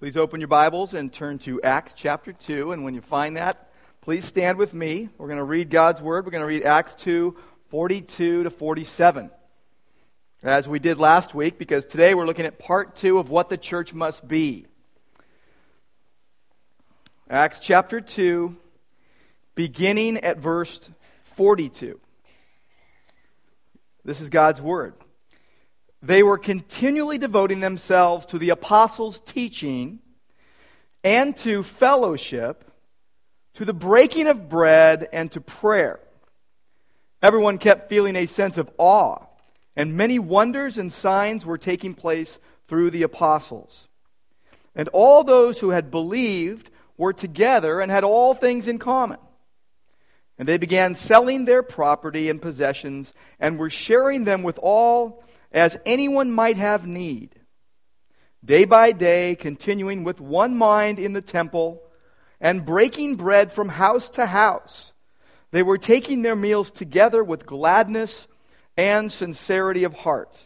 [0.00, 2.72] Please open your Bibles and turn to Acts chapter 2.
[2.72, 3.70] And when you find that,
[4.00, 5.08] please stand with me.
[5.16, 6.24] We're going to read God's Word.
[6.24, 7.36] We're going to read Acts 2
[7.68, 9.30] 42 to 47.
[10.42, 13.56] As we did last week, because today we're looking at part 2 of what the
[13.56, 14.66] church must be.
[17.30, 18.56] Acts chapter 2,
[19.54, 20.90] beginning at verse
[21.36, 22.00] 42.
[24.04, 24.94] This is God's Word.
[26.04, 30.00] They were continually devoting themselves to the apostles' teaching
[31.02, 32.70] and to fellowship,
[33.54, 36.00] to the breaking of bread, and to prayer.
[37.22, 39.24] Everyone kept feeling a sense of awe,
[39.76, 43.88] and many wonders and signs were taking place through the apostles.
[44.74, 49.20] And all those who had believed were together and had all things in common.
[50.38, 55.23] And they began selling their property and possessions and were sharing them with all
[55.54, 57.30] as anyone might have need.
[58.44, 61.80] Day by day, continuing with one mind in the temple
[62.40, 64.92] and breaking bread from house to house,
[65.52, 68.26] they were taking their meals together with gladness
[68.76, 70.36] and sincerity of heart,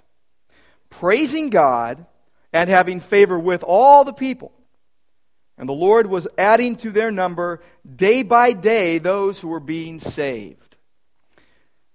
[0.91, 2.07] praising God
[2.53, 4.53] and having favor with all the people.
[5.57, 7.61] And the Lord was adding to their number
[7.97, 10.68] day by day those who were being saved.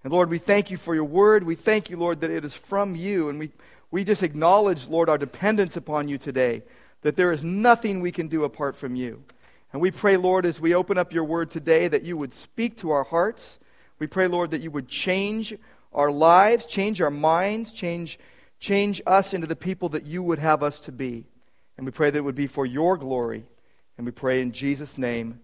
[0.04, 1.44] And Lord, we thank you for your word.
[1.44, 3.30] We thank you, Lord, that it is from you.
[3.30, 3.52] And we,
[3.90, 6.64] we just acknowledge, Lord, our dependence upon you today,
[7.02, 9.24] that there is nothing we can do apart from you.
[9.72, 12.78] And we pray, Lord, as we open up your word today, that you would speak
[12.78, 13.60] to our hearts.
[13.98, 15.54] We pray, Lord, that you would change
[15.94, 18.20] our lives, change our minds, change,
[18.60, 21.26] change us into the people that you would have us to be.
[21.78, 23.46] And we pray that it would be for your glory.
[23.98, 25.40] And we pray in Jesus' name,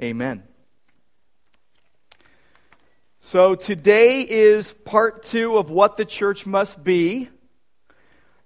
[0.00, 0.44] amen.
[3.26, 7.30] So today is part two of what the church must be.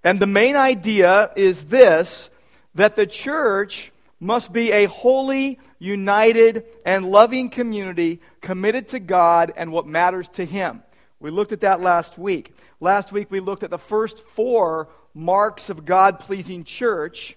[0.05, 2.29] And the main idea is this
[2.75, 3.91] that the church
[4.21, 10.45] must be a holy, united, and loving community committed to God and what matters to
[10.45, 10.81] Him.
[11.19, 12.55] We looked at that last week.
[12.79, 17.35] Last week we looked at the first four marks of God pleasing church,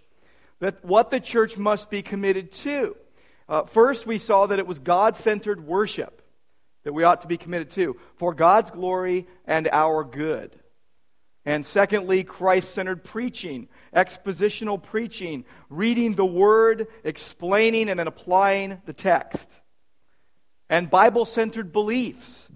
[0.61, 2.97] that what the church must be committed to.
[3.49, 6.22] Uh, first, we saw that it was God centered worship
[6.85, 10.59] that we ought to be committed to for God's glory and our good.
[11.45, 18.93] And secondly, Christ centered preaching, expositional preaching, reading the word, explaining, and then applying the
[18.93, 19.51] text.
[20.71, 22.49] And Bible centered beliefs,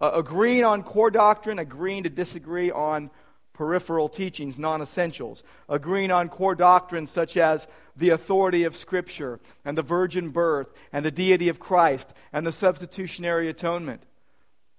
[0.00, 3.10] uh, agreeing on core doctrine, agreeing to disagree on
[3.58, 9.76] peripheral teachings, non essentials, agreeing on core doctrines such as the authority of Scripture and
[9.76, 14.04] the virgin birth and the deity of Christ and the substitutionary atonement,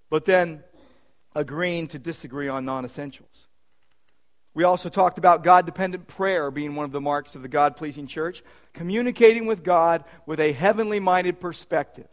[0.09, 0.63] but then
[1.35, 3.47] agreeing to disagree on non essentials.
[4.53, 7.75] We also talked about God dependent prayer being one of the marks of the God
[7.75, 8.41] pleasing church,
[8.73, 12.07] communicating with God with a heavenly minded perspective.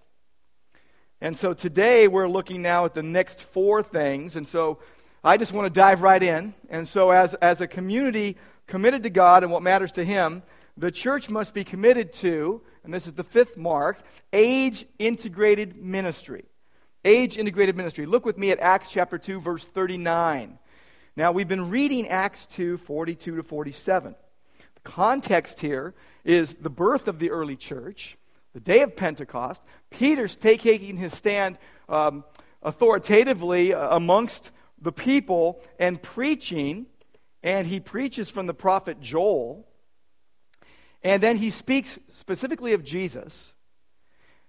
[1.21, 4.34] And so today we're looking now at the next four things.
[4.34, 4.81] And so
[5.26, 6.54] I just want to dive right in.
[6.70, 8.37] And so, as, as a community
[8.69, 10.44] committed to God and what matters to Him,
[10.76, 13.98] the church must be committed to, and this is the fifth mark,
[14.32, 16.44] age integrated ministry.
[17.04, 18.06] Age integrated ministry.
[18.06, 20.60] Look with me at Acts chapter 2, verse 39.
[21.16, 24.15] Now, we've been reading Acts 2, 42 to 47.
[24.76, 25.92] The context here
[26.22, 28.16] is the birth of the early church,
[28.54, 29.60] the day of Pentecost.
[29.91, 32.22] Peter's taking his stand um,
[32.62, 36.87] authoritatively amongst the people and preaching,
[37.42, 39.66] and he preaches from the prophet Joel.
[41.03, 43.54] And then he speaks specifically of Jesus.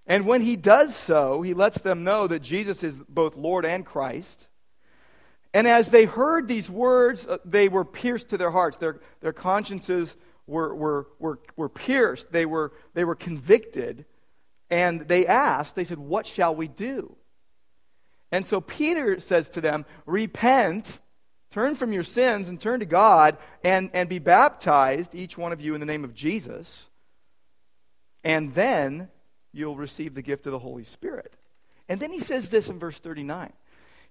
[0.06, 3.84] And when he does so, he lets them know that Jesus is both Lord and
[3.84, 4.48] Christ.
[5.52, 8.78] And as they heard these words, uh, they were pierced to their hearts.
[8.78, 12.32] Their, their consciences were, were, were, were pierced.
[12.32, 14.06] They were, they were convicted.
[14.70, 17.16] And they asked, they said, What shall we do?
[18.30, 21.00] And so Peter says to them, Repent,
[21.50, 25.60] turn from your sins, and turn to God, and, and be baptized, each one of
[25.60, 26.88] you, in the name of Jesus.
[28.24, 29.08] And then
[29.52, 31.32] you'll receive the gift of the Holy Spirit.
[31.88, 33.52] And then he says this in verse 39.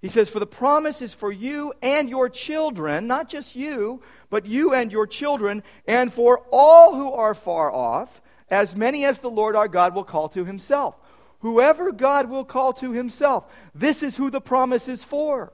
[0.01, 4.45] He says, For the promise is for you and your children, not just you, but
[4.45, 9.29] you and your children, and for all who are far off, as many as the
[9.29, 10.95] Lord our God will call to himself.
[11.39, 13.45] Whoever God will call to himself.
[13.75, 15.53] This is who the promise is for.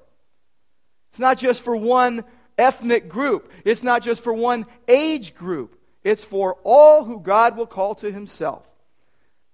[1.12, 2.24] It's not just for one
[2.58, 5.80] ethnic group, it's not just for one age group.
[6.04, 8.68] It's for all who God will call to himself.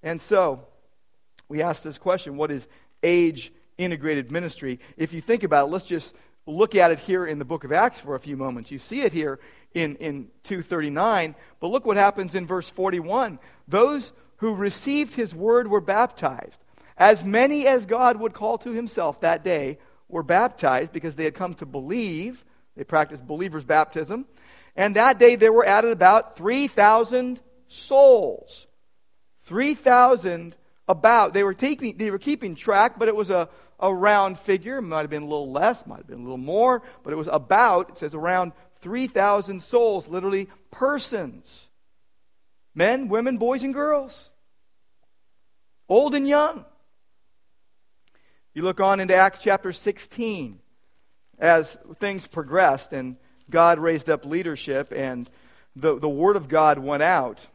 [0.02, 0.66] And so,
[1.48, 2.68] we ask this question what is
[3.04, 4.80] age integrated ministry?
[4.98, 6.14] If you think about it, let's just
[6.46, 8.72] look at it here in the book of Acts for a few moments.
[8.72, 9.40] You see it here
[9.74, 11.36] in, in 239.
[11.60, 13.40] But look what happens in verse 41.
[13.68, 16.60] Those who received his word were baptized.
[16.98, 19.78] As many as God would call to himself that day
[20.08, 22.44] were baptized because they had come to believe.
[22.76, 24.26] They practiced believers' baptism.
[24.76, 28.68] And that day there were added about 3,000 souls.
[29.44, 30.56] 3,000
[30.88, 31.34] about.
[31.34, 33.50] They were, taking, they were keeping track, but it was a,
[33.80, 34.78] a round figure.
[34.78, 37.18] It might have been a little less, might have been a little more, but it
[37.18, 41.68] was about, it says around 3,000 souls, literally persons.
[42.74, 44.29] Men, women, boys, and girls.
[45.90, 46.66] Old and young.
[48.54, 50.60] You look on into Acts chapter 16
[51.40, 53.16] as things progressed and
[53.50, 55.28] God raised up leadership and
[55.76, 57.48] the, the Word of God went out.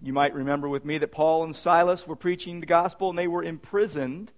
[0.00, 3.28] You might remember with me that Paul and Silas were preaching the gospel and they
[3.28, 4.32] were imprisoned.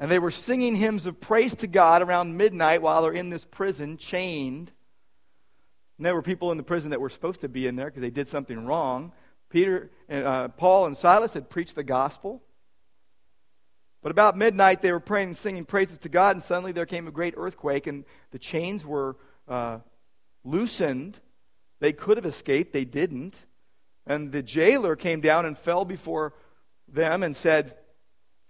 [0.00, 3.44] And they were singing hymns of praise to God around midnight while they're in this
[3.44, 4.72] prison, chained.
[5.96, 8.02] And there were people in the prison that were supposed to be in there because
[8.02, 9.12] they did something wrong.
[9.52, 12.42] Peter, and, uh, Paul, and Silas had preached the gospel.
[14.02, 17.06] But about midnight, they were praying and singing praises to God, and suddenly there came
[17.06, 19.16] a great earthquake, and the chains were
[19.46, 19.78] uh,
[20.42, 21.20] loosened.
[21.80, 23.36] They could have escaped, they didn't.
[24.06, 26.32] And the jailer came down and fell before
[26.88, 27.76] them and said,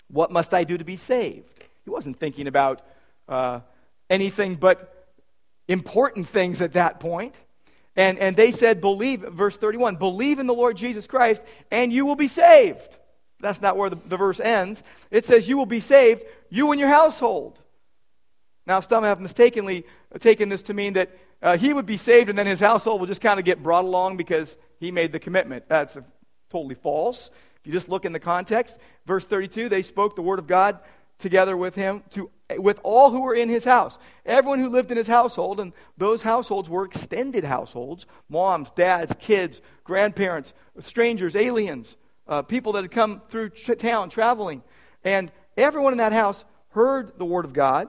[0.08, 1.64] What must I do to be saved?
[1.84, 2.80] He wasn't thinking about
[3.28, 3.60] uh,
[4.08, 5.10] anything but
[5.66, 7.34] important things at that point.
[7.96, 12.06] And, and they said, Believe, verse 31, believe in the Lord Jesus Christ, and you
[12.06, 12.98] will be saved.
[13.40, 14.82] That's not where the, the verse ends.
[15.10, 17.58] It says, You will be saved, you and your household.
[18.66, 19.84] Now, some have mistakenly
[20.20, 21.10] taken this to mean that
[21.42, 23.84] uh, he would be saved and then his household will just kind of get brought
[23.84, 25.68] along because he made the commitment.
[25.68, 25.96] That's
[26.48, 27.30] totally false.
[27.60, 30.78] If you just look in the context, verse 32, they spoke the word of God
[31.22, 33.98] together with him to with all who were in his house.
[34.26, 39.62] Everyone who lived in his household, and those households were extended households moms, dads, kids,
[39.84, 41.96] grandparents, strangers, aliens,
[42.28, 44.62] uh, people that had come through town traveling.
[45.04, 47.88] And everyone in that house heard the word of God.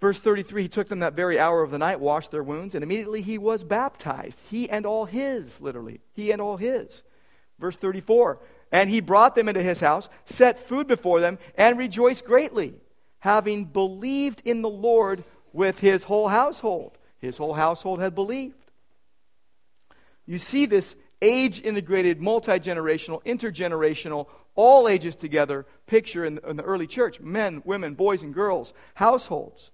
[0.00, 2.82] Verse 33 He took them that very hour of the night, washed their wounds, and
[2.82, 4.40] immediately he was baptized.
[4.50, 6.00] He and all his, literally.
[6.12, 7.02] He and all his.
[7.58, 8.40] Verse 34
[8.72, 12.74] And he brought them into his house, set food before them, and rejoiced greatly,
[13.18, 15.22] having believed in the Lord
[15.52, 16.98] with his whole household.
[17.18, 18.56] His whole household had believed.
[20.26, 26.56] You see this age integrated, multi generational, intergenerational, all ages together picture in the, in
[26.56, 29.70] the early church men, women, boys, and girls, households.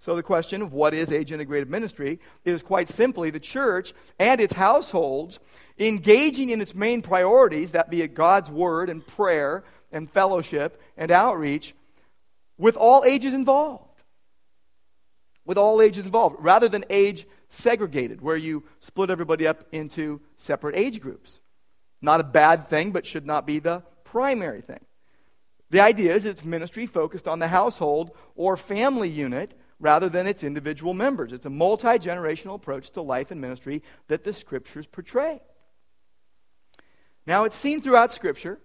[0.00, 3.92] So, the question of what is age integrated ministry it is quite simply the church
[4.18, 5.38] and its households
[5.80, 11.10] engaging in its main priorities, that be it God's word and prayer and fellowship and
[11.10, 11.74] outreach,
[12.58, 13.86] with all ages involved.
[15.44, 20.76] With all ages involved, rather than age segregated, where you split everybody up into separate
[20.76, 21.40] age groups.
[22.02, 24.80] Not a bad thing, but should not be the primary thing.
[25.70, 30.44] The idea is it's ministry focused on the household or family unit rather than its
[30.44, 31.32] individual members.
[31.32, 35.40] It's a multi generational approach to life and ministry that the scriptures portray.
[37.30, 38.58] Now, it's seen throughout Scripture.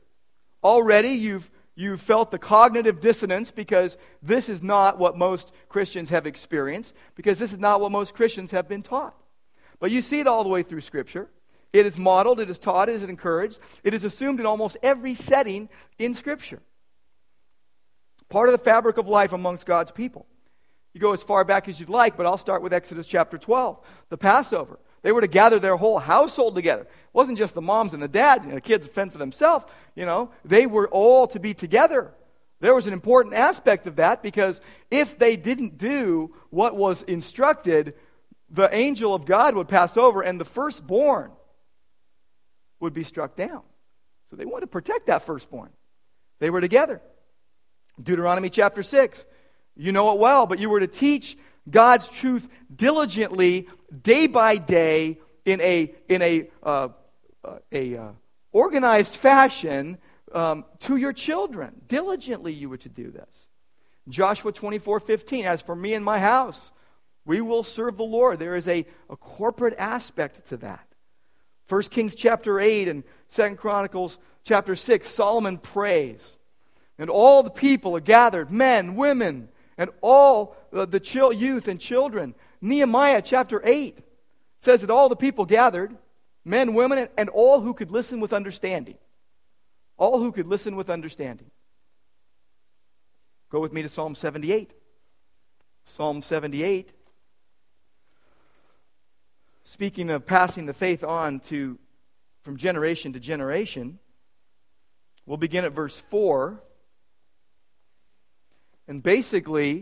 [0.63, 6.25] Already, you've, you've felt the cognitive dissonance because this is not what most Christians have
[6.25, 9.15] experienced, because this is not what most Christians have been taught.
[9.79, 11.29] But you see it all the way through Scripture.
[11.73, 15.13] It is modeled, it is taught, it is encouraged, it is assumed in almost every
[15.13, 15.69] setting
[15.99, 16.63] in Scripture.
[18.29, 20.25] Part of the fabric of life amongst God's people.
[20.91, 23.79] You go as far back as you'd like, but I'll start with Exodus chapter 12,
[24.09, 24.79] the Passover.
[25.05, 26.81] They were to gather their whole household together.
[26.81, 29.63] It wasn't just the moms and the dads, and the kids fend for themselves.
[29.93, 32.11] You know, they were all to be together.
[32.59, 34.59] There was an important aspect of that because
[34.89, 37.93] if they didn't do what was instructed,
[38.49, 41.29] the angel of God would pass over and the firstborn
[42.79, 43.61] would be struck down.
[44.31, 45.69] So they wanted to protect that firstborn.
[46.39, 46.99] They were together.
[48.01, 49.23] Deuteronomy chapter 6.
[49.75, 51.37] You know it well, but you were to teach
[51.69, 53.67] God's truth diligently,
[54.03, 56.89] day by day, in a, in a, uh,
[57.43, 58.09] uh, a uh,
[58.51, 59.97] organized fashion
[60.33, 61.81] um, to your children.
[61.87, 63.29] Diligently, you were to do this.
[64.09, 66.71] Joshua 24 15, as for me and my house,
[67.25, 68.39] we will serve the Lord.
[68.39, 70.87] There is a, a corporate aspect to that.
[71.69, 73.03] 1 Kings chapter 8 and
[73.33, 76.37] 2 Chronicles chapter 6, Solomon prays.
[76.99, 81.79] And all the people are gathered, men, women, and all uh, the chil- youth and
[81.79, 82.33] children.
[82.61, 83.99] Nehemiah chapter 8
[84.61, 85.95] says that all the people gathered,
[86.43, 88.97] men, women, and all who could listen with understanding.
[89.97, 91.51] All who could listen with understanding.
[93.49, 94.73] Go with me to Psalm 78.
[95.85, 96.91] Psalm 78.
[99.63, 101.79] Speaking of passing the faith on to
[102.43, 103.97] from generation to generation,
[105.25, 106.61] we'll begin at verse 4.
[108.87, 109.79] And basically,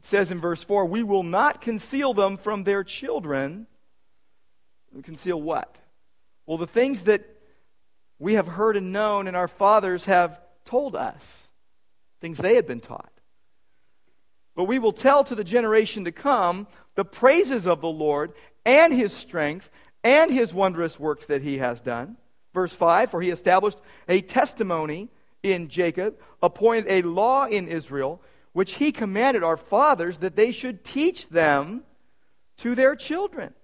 [0.00, 3.66] it says in verse 4 we will not conceal them from their children.
[5.02, 5.78] Conceal what?
[6.46, 7.24] Well, the things that
[8.18, 11.48] we have heard and known and our fathers have told us,
[12.20, 13.12] things they had been taught.
[14.56, 18.32] But we will tell to the generation to come the praises of the Lord
[18.64, 19.70] and his strength
[20.02, 22.16] and his wondrous works that he has done.
[22.54, 23.78] Verse 5 For he established
[24.08, 25.10] a testimony
[25.42, 28.20] in Jacob, appointed a law in Israel,
[28.52, 31.82] which he commanded our fathers that they should teach them
[32.58, 33.54] to their children,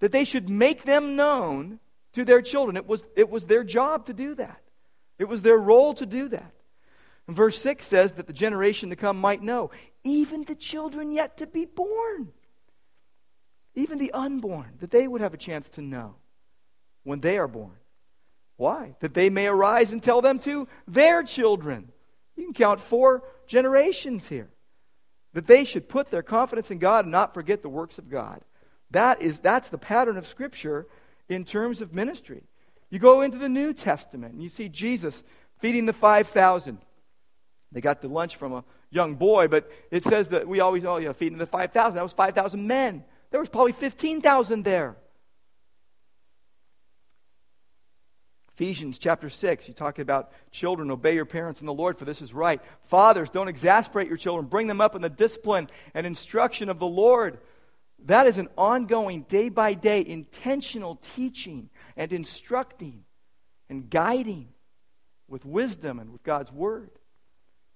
[0.00, 1.80] that they should make them known
[2.12, 2.76] to their children.
[2.76, 4.60] It was, it was their job to do that,
[5.18, 6.52] it was their role to do that.
[7.26, 9.70] And verse 6 says that the generation to come might know,
[10.04, 12.32] even the children yet to be born,
[13.74, 16.14] even the unborn, that they would have a chance to know
[17.02, 17.74] when they are born.
[18.56, 18.94] Why?
[19.00, 21.90] That they may arise and tell them to their children.
[22.36, 24.50] You can count four generations here.
[25.32, 28.40] That they should put their confidence in God and not forget the works of God.
[28.90, 30.86] That is, that's the pattern of Scripture
[31.28, 32.44] in terms of ministry.
[32.88, 35.22] You go into the New Testament and you see Jesus
[35.58, 36.78] feeding the 5,000.
[37.72, 40.98] They got the lunch from a young boy, but it says that we always, oh,
[40.98, 41.96] know feeding the 5,000.
[41.96, 43.04] That was 5,000 men.
[43.30, 44.96] There was probably 15,000 there.
[48.56, 52.22] Ephesians chapter 6, you talk about children, obey your parents in the Lord, for this
[52.22, 52.58] is right.
[52.84, 54.46] Fathers, don't exasperate your children.
[54.46, 57.38] Bring them up in the discipline and instruction of the Lord.
[58.06, 63.04] That is an ongoing, day by day, intentional teaching and instructing
[63.68, 64.48] and guiding
[65.28, 66.92] with wisdom and with God's Word.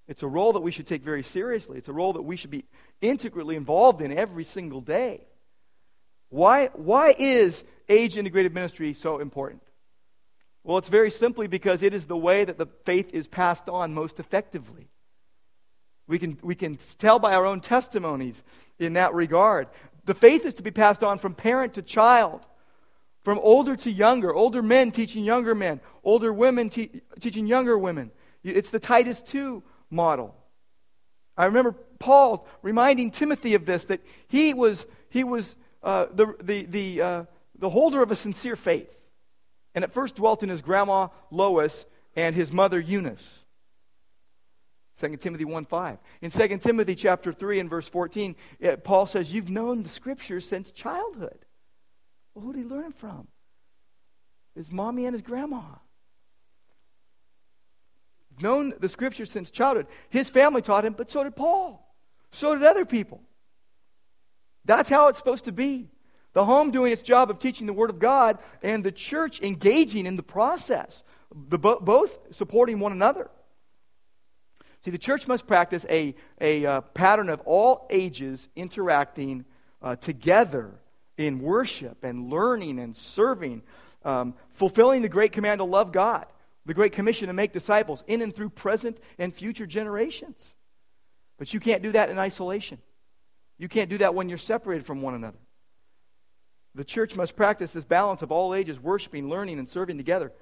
[0.09, 1.77] It's a role that we should take very seriously.
[1.77, 2.65] It's a role that we should be
[3.03, 5.27] integrally involved in every single day.
[6.31, 9.61] Why, why is age integrated ministry so important?
[10.63, 13.95] Well, it's very simply because it is the way that the faith is passed on
[13.95, 14.91] most effectively.
[16.07, 18.43] We can, we can tell by our own testimonies
[18.79, 19.69] in that regard.
[20.05, 22.41] The faith is to be passed on from parent to child,
[23.23, 28.11] from older to younger, older men teaching younger men, older women te- teaching younger women.
[28.43, 30.35] It's the Titus 2 model.
[31.37, 36.65] I remember Paul reminding Timothy of this, that he was, he was uh, the, the,
[36.65, 37.25] the, uh,
[37.59, 39.00] the holder of a sincere faith.
[39.75, 41.87] And at first dwelt in his grandma Lois
[42.17, 43.45] and his mother Eunice.
[45.01, 45.99] 2 Timothy 1 5.
[46.21, 50.47] In 2 Timothy chapter 3 and verse 14, it, Paul says, You've known the scriptures
[50.47, 51.47] since childhood.
[52.35, 53.29] Well, who did he learn it from?
[54.55, 55.63] His mommy and his grandma.
[58.41, 59.87] Known the scriptures since childhood.
[60.09, 61.95] His family taught him, but so did Paul.
[62.33, 63.23] So did other people.
[64.65, 65.91] That's how it's supposed to be.
[66.33, 70.07] The home doing its job of teaching the Word of God, and the church engaging
[70.07, 71.03] in the process,
[71.35, 73.31] the, both supporting one another.
[74.83, 79.45] See, the church must practice a, a uh, pattern of all ages interacting
[79.83, 80.73] uh, together
[81.19, 83.63] in worship and learning and serving,
[84.05, 86.27] um, fulfilling the great command to love God,
[86.65, 90.55] the great commission to make disciples in and through present and future generations.
[91.39, 92.79] But you can't do that in isolation.
[93.59, 95.39] You can't do that when you're separated from one another.
[96.75, 100.33] The church must practice this balance of all ages, worshiping, learning, and serving together.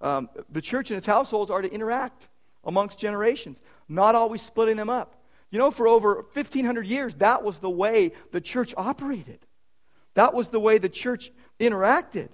[0.00, 2.28] Um, the church and its households are to interact
[2.64, 3.58] amongst generations,
[3.88, 5.16] not always splitting them up.
[5.50, 9.40] You know, for over 1,500 years, that was the way the church operated.
[10.14, 12.28] That was the way the church interacted.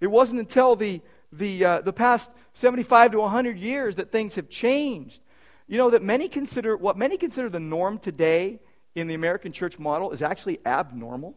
[0.00, 1.00] It wasn't until the,
[1.32, 5.20] the, uh, the past 75 to 100 years that things have changed.
[5.66, 8.60] You know, that many consider, what many consider the norm today
[8.94, 11.36] in the American church model is actually abnormal.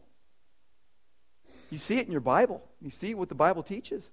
[1.76, 2.62] You see it in your Bible.
[2.80, 4.08] You see what the Bible teaches.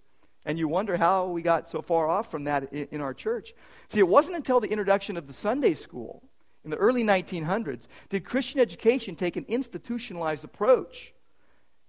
[0.45, 3.53] And you wonder how we got so far off from that in, our church.
[3.87, 6.21] See, it wasn't until the introduction of the Sunday school
[6.65, 11.13] in the early 1900s did Christian education take an institutionalized approach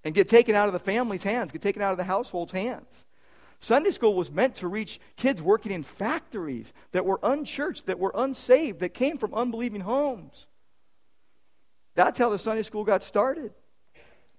[0.04, 3.02] and get taken out of the family's hands, get taken out of the household's hands.
[3.59, 8.12] Sunday school was meant to reach kids working in factories that were unchurched, that were
[8.14, 10.47] unsaved, that came from unbelieving homes.
[11.97, 13.52] That's how the Sunday school got started.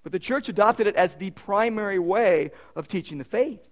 [0.06, 3.68] But the church adopted it as the primary way of teaching the faith.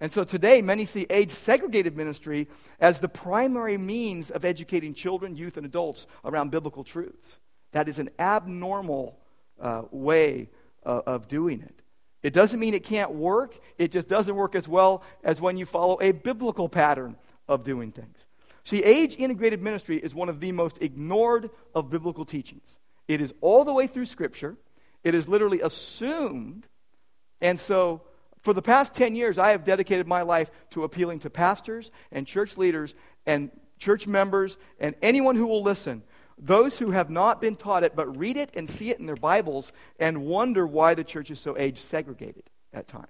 [0.00, 2.48] And so today, many see age segregated ministry
[2.80, 7.38] as the primary means of educating children, youth, and adults around biblical truths.
[7.70, 9.16] That is an abnormal
[9.60, 10.48] uh, way
[10.84, 11.82] uh, of doing it.
[12.24, 15.66] It doesn't mean it can't work, it just doesn't work as well as when you
[15.66, 17.14] follow a biblical pattern
[17.46, 18.26] of doing things.
[18.64, 22.80] See, age integrated ministry is one of the most ignored of biblical teachings.
[23.06, 24.56] It is all the way through Scripture.
[25.06, 26.66] It is literally assumed.
[27.40, 28.02] And so,
[28.40, 32.26] for the past 10 years, I have dedicated my life to appealing to pastors and
[32.26, 32.92] church leaders
[33.24, 36.02] and church members and anyone who will listen.
[36.38, 39.14] Those who have not been taught it, but read it and see it in their
[39.14, 43.06] Bibles and wonder why the church is so age segregated at times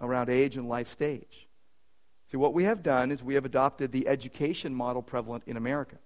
[0.00, 1.48] around age and life stage.
[2.30, 5.96] See, what we have done is we have adopted the education model prevalent in America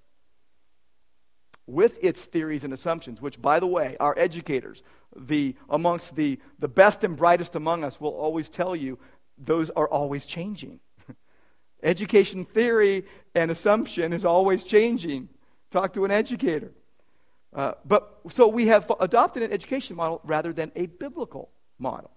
[1.67, 4.83] with its theories and assumptions, which, by the way, our educators,
[5.17, 8.99] the, amongst the, the best and brightest among us, will always tell you
[9.39, 10.81] those are always changing.
[11.83, 13.05] Education theory
[13.35, 15.29] and assumption is always changing.
[15.71, 16.73] Talk to an educator.
[17.55, 22.11] Uh, but so we have adopted an education model rather than a biblical model.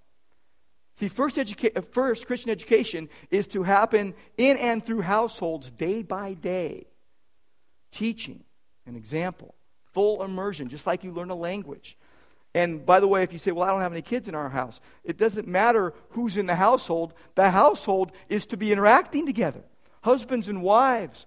[0.96, 6.34] See, first, educa- first Christian education is to happen in and through households day by
[6.34, 6.88] day.
[7.92, 8.44] Teaching,
[8.88, 9.56] an example,
[9.94, 11.98] full immersion, just like you learn a language.
[12.54, 14.50] And by the way, if you say, Well, I don't have any kids in our
[14.50, 17.14] house, it doesn't matter who's in the household.
[17.36, 19.64] The household is to be interacting together
[20.02, 21.26] husbands and wives,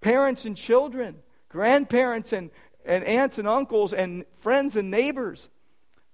[0.00, 1.16] parents and children,
[1.48, 2.50] grandparents and,
[2.84, 5.48] and aunts and uncles, and friends and neighbors.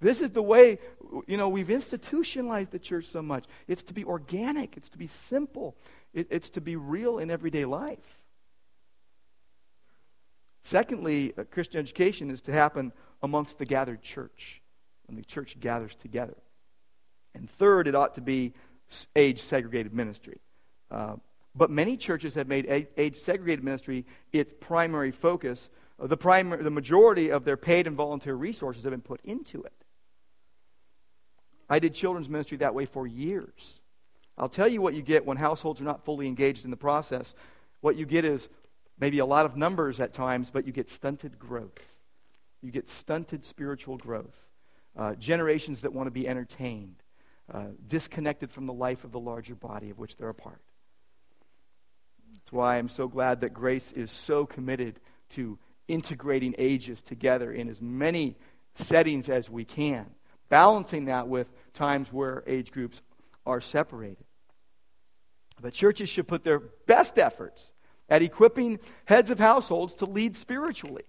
[0.01, 0.79] This is the way,
[1.27, 3.47] you know, we've institutionalized the church so much.
[3.67, 5.77] It's to be organic, it's to be simple,
[6.13, 8.19] it, it's to be real in everyday life.
[10.65, 12.93] Secondly, Christian education is to happen
[13.23, 14.63] amongst the gathered church,
[15.07, 16.37] when the church gathers together.
[17.35, 18.55] And third, it ought to be
[19.15, 20.41] age segregated ministry.
[20.91, 21.17] Uh,
[21.55, 25.69] but many churches have made age segregated ministry its primary focus.
[26.01, 29.63] Uh, the, primary, the majority of their paid and volunteer resources have been put into
[29.63, 29.85] it.
[31.69, 33.81] I did children's ministry that way for years.
[34.39, 37.35] I'll tell you what you get when households are not fully engaged in the process.
[37.83, 38.49] What you get is
[38.99, 41.87] maybe a lot of numbers at times, but you get stunted growth.
[42.63, 44.37] You get stunted spiritual growth.
[44.97, 47.03] Uh, generations that want to be entertained,
[47.53, 50.61] uh, disconnected from the life of the larger body of which they're a part.
[52.33, 57.69] That's why I'm so glad that Grace is so committed to integrating ages together in
[57.69, 58.37] as many
[58.77, 60.07] settings as we can,
[60.49, 63.03] balancing that with times where age groups
[63.45, 64.25] are separated.
[65.61, 67.73] But churches should put their best efforts
[68.15, 71.03] at equipping heads of households to lead spiritually.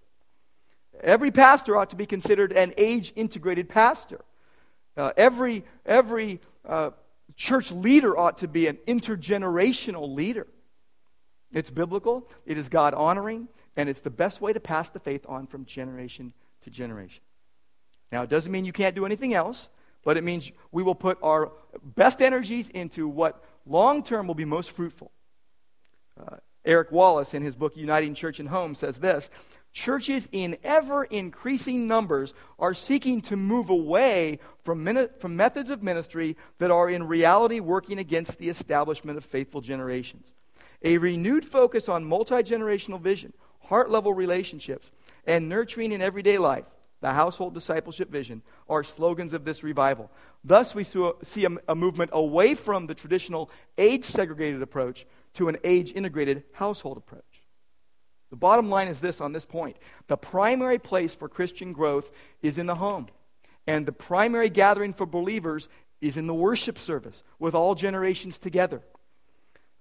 [1.04, 4.22] Every pastor ought to be considered an age integrated pastor.
[4.98, 6.90] Uh, every every uh,
[7.36, 10.48] church leader ought to be an intergenerational leader.
[11.52, 15.28] It's biblical, it is God honoring, and it's the best way to pass the faith
[15.30, 17.22] on from generation to generation.
[18.12, 19.70] Now, it doesn't mean you can't do anything else,
[20.04, 21.52] but it means we will put our
[21.84, 25.12] best energies into what long term will be most fruitful.
[26.20, 29.30] Uh, Eric Wallace, in his book Uniting Church and Home, says this
[29.76, 34.88] Churches in ever increasing numbers are seeking to move away from,
[35.20, 40.32] from methods of ministry that are in reality working against the establishment of faithful generations.
[40.82, 44.92] A renewed focus on multi generational vision, heart level relationships,
[45.28, 46.66] and nurturing in everyday life,
[47.02, 50.10] the household discipleship vision, are slogans of this revival.
[50.42, 55.58] Thus, we see a, a movement away from the traditional age segregated approach to an
[55.64, 57.24] age integrated household approach.
[58.32, 62.58] The bottom line is this on this point the primary place for Christian growth is
[62.58, 63.08] in the home,
[63.68, 65.70] and the primary gathering for believers
[66.02, 68.82] is in the worship service with all generations together.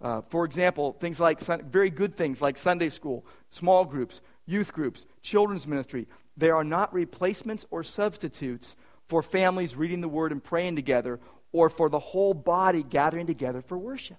[0.00, 5.06] Uh, for example, things like very good things like Sunday school, small groups, youth groups,
[5.22, 8.76] children's ministry, they are not replacements or substitutes
[9.08, 11.20] for families reading the word and praying together
[11.52, 14.18] or for the whole body gathering together for worship.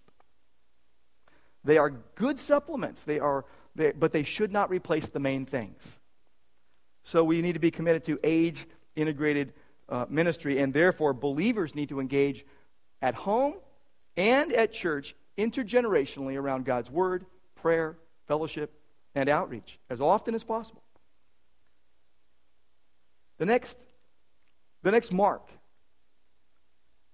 [1.65, 3.43] They are good supplements, they are,
[3.75, 5.99] they, but they should not replace the main things.
[7.04, 9.54] So we need to be committed to age integrated
[9.89, 12.45] uh, ministry, and therefore believers need to engage
[13.01, 13.56] at home
[14.15, 17.25] and at church intergenerationally around God's word,
[17.56, 17.97] prayer,
[18.28, 18.71] fellowship,
[19.15, 20.84] and outreach as often as possible.
[23.38, 23.78] The next,
[24.84, 25.49] the next mark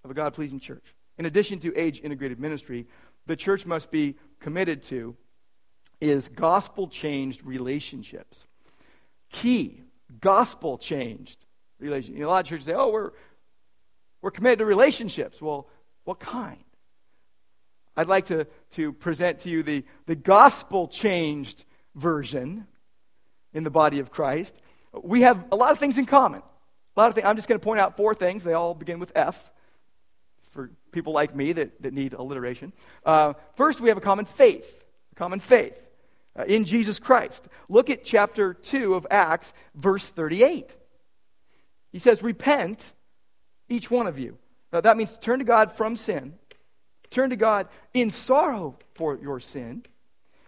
[0.03, 2.87] of a God pleasing church, in addition to age integrated ministry,
[3.27, 5.15] the church must be committed to
[6.01, 8.47] is gospel changed relationships.
[9.31, 9.83] Key,
[10.19, 11.45] gospel changed
[11.79, 12.17] relationships.
[12.17, 13.11] You know, a lot of churches say, oh, we're,
[14.21, 15.41] we're committed to relationships.
[15.41, 15.69] Well,
[16.03, 16.63] what kind?
[17.95, 21.63] I'd like to, to present to you the, the gospel changed
[21.95, 22.67] version
[23.53, 24.55] in the body of Christ.
[25.03, 26.41] We have a lot of things in common.
[26.95, 27.25] A lot of things.
[27.25, 28.43] I'm just going to point out four things.
[28.43, 29.51] They all begin with F
[30.51, 32.73] for people like me that, that need alliteration.
[33.05, 34.83] Uh, first, we have a common faith.
[35.13, 35.77] A common faith.
[36.37, 37.47] uh, in Jesus Christ.
[37.69, 40.75] Look at chapter 2 of Acts, verse 38.
[41.91, 42.93] He says, Repent,
[43.69, 44.37] each one of you.
[44.71, 46.35] Now, that means turn to God from sin,
[47.09, 49.83] turn to God in sorrow for your sin,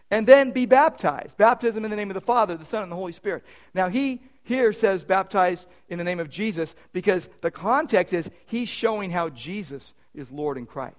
[0.09, 1.37] and then be baptized.
[1.37, 3.43] Baptism in the name of the Father, the Son, and the Holy Spirit.
[3.73, 8.69] Now, he here says baptized in the name of Jesus because the context is he's
[8.69, 10.97] showing how Jesus is Lord in Christ.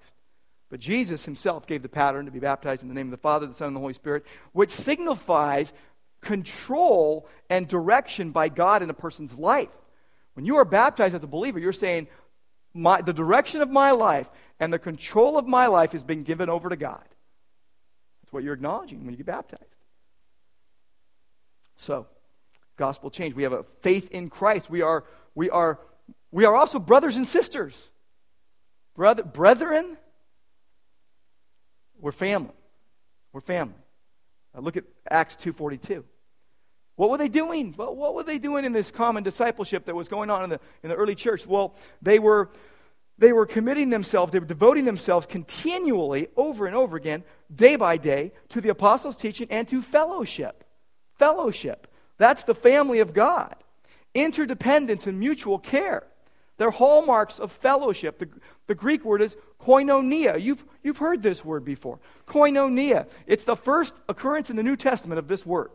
[0.69, 3.45] But Jesus himself gave the pattern to be baptized in the name of the Father,
[3.45, 5.73] the Son, and the Holy Spirit, which signifies
[6.21, 9.69] control and direction by God in a person's life.
[10.33, 12.07] When you are baptized as a believer, you're saying,
[12.73, 14.29] my, the direction of my life
[14.59, 17.05] and the control of my life has been given over to God.
[18.21, 19.63] That's what you're acknowledging when you get baptized.
[21.77, 22.07] So,
[22.77, 23.35] gospel change.
[23.35, 24.69] We have a faith in Christ.
[24.69, 25.79] We are, we are,
[26.31, 27.89] we are also brothers and sisters.
[28.95, 29.97] Brother, brethren,
[31.99, 32.53] we're family.
[33.33, 33.75] We're family.
[34.53, 36.03] Now look at Acts 2.42.
[36.95, 37.73] What were they doing?
[37.73, 40.89] What were they doing in this common discipleship that was going on in the, in
[40.89, 41.45] the early church?
[41.45, 42.49] Well, they were,
[43.17, 47.97] they were committing themselves, they were devoting themselves continually, over and over again, day by
[47.97, 50.63] day, to the apostles' teaching and to fellowship.
[51.17, 51.87] Fellowship.
[52.17, 53.55] That's the family of God.
[54.13, 56.07] Interdependence and mutual care.
[56.57, 58.19] They're hallmarks of fellowship.
[58.19, 58.29] The,
[58.67, 60.41] the Greek word is koinonia.
[60.41, 61.99] You've, you've heard this word before.
[62.27, 63.07] Koinonia.
[63.27, 65.71] It's the first occurrence in the New Testament of this word.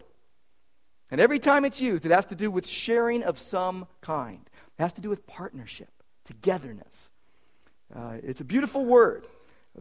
[1.10, 4.48] And every time it's used, it has to do with sharing of some kind.
[4.78, 5.90] It has to do with partnership,
[6.24, 7.10] togetherness.
[7.94, 9.26] Uh, it's a beautiful word.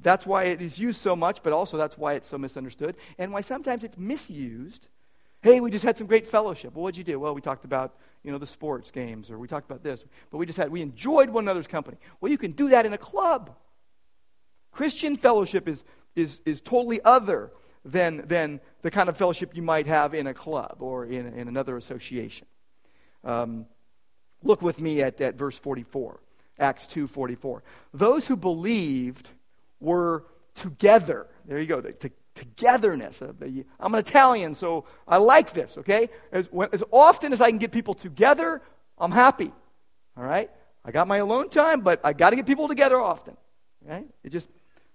[0.01, 3.31] That's why it is used so much, but also that's why it's so misunderstood and
[3.31, 4.87] why sometimes it's misused.
[5.41, 6.75] Hey, we just had some great fellowship.
[6.75, 7.19] Well, what'd you do?
[7.19, 10.37] Well, we talked about you know, the sports games, or we talked about this, but
[10.37, 11.97] we just had, we enjoyed one another's company.
[12.19, 13.55] Well, you can do that in a club.
[14.71, 15.83] Christian fellowship is,
[16.15, 17.51] is, is totally other
[17.85, 21.47] than, than the kind of fellowship you might have in a club or in, in
[21.47, 22.47] another association.
[23.23, 23.65] Um,
[24.43, 26.19] look with me at, at verse 44,
[26.59, 27.63] Acts 2 44.
[27.93, 29.29] Those who believed
[29.79, 30.25] were
[30.55, 31.27] together.
[31.45, 31.79] There you go.
[31.81, 33.21] The, togetherness.
[33.21, 33.33] Uh,
[33.79, 36.09] I'm an Italian, so I like this, okay?
[36.31, 38.61] As, when, as often as I can get people together,
[38.97, 39.51] I'm happy,
[40.17, 40.49] all right?
[40.85, 43.35] I got my alone time, but I got to get people together often,
[43.85, 44.07] right?
[44.23, 44.49] It's just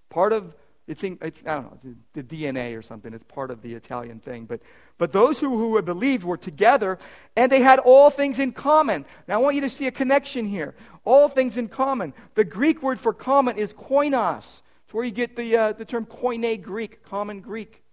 [0.09, 0.55] part of,
[0.87, 3.13] it's, in, I don't know, the, the, DNA or something.
[3.13, 4.45] It's part of the Italian thing.
[4.45, 4.61] But,
[4.97, 6.97] but those who, who believed were together,
[7.35, 9.05] and they had all things in common.
[9.27, 10.75] Now, I want you to see a connection here.
[11.03, 12.13] All things in common.
[12.35, 14.61] The Greek word for common is koinos.
[14.95, 17.83] Where you get the, uh, the term Koine Greek, common Greek.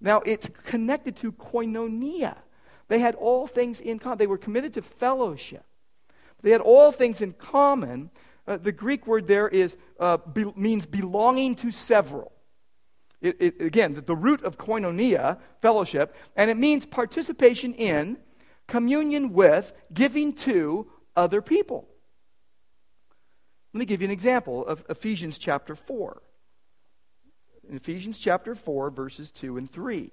[0.00, 2.36] Now, it's connected to koinonia.
[2.86, 4.18] They had all things in common.
[4.18, 5.64] They were committed to fellowship.
[6.42, 8.10] They had all things in common.
[8.46, 12.30] Uh, the Greek word there is, uh, be, means belonging to several.
[13.20, 18.18] It, it, again, the, the root of koinonia, fellowship, and it means participation in,
[18.68, 21.88] communion with, giving to other people.
[23.74, 26.22] Let me give you an example of Ephesians chapter 4
[27.68, 30.10] in Ephesians chapter 4, verses 2 and 3.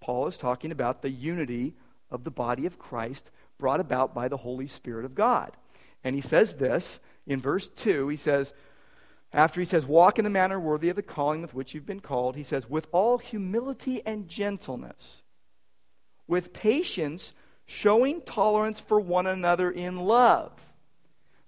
[0.00, 1.74] Paul is talking about the unity
[2.10, 5.56] of the body of Christ brought about by the Holy Spirit of God.
[6.02, 8.08] And he says this in verse 2.
[8.08, 8.52] He says,
[9.32, 12.00] after he says, Walk in a manner worthy of the calling with which you've been
[12.00, 15.22] called, he says, With all humility and gentleness,
[16.28, 17.32] with patience,
[17.66, 20.52] showing tolerance for one another in love,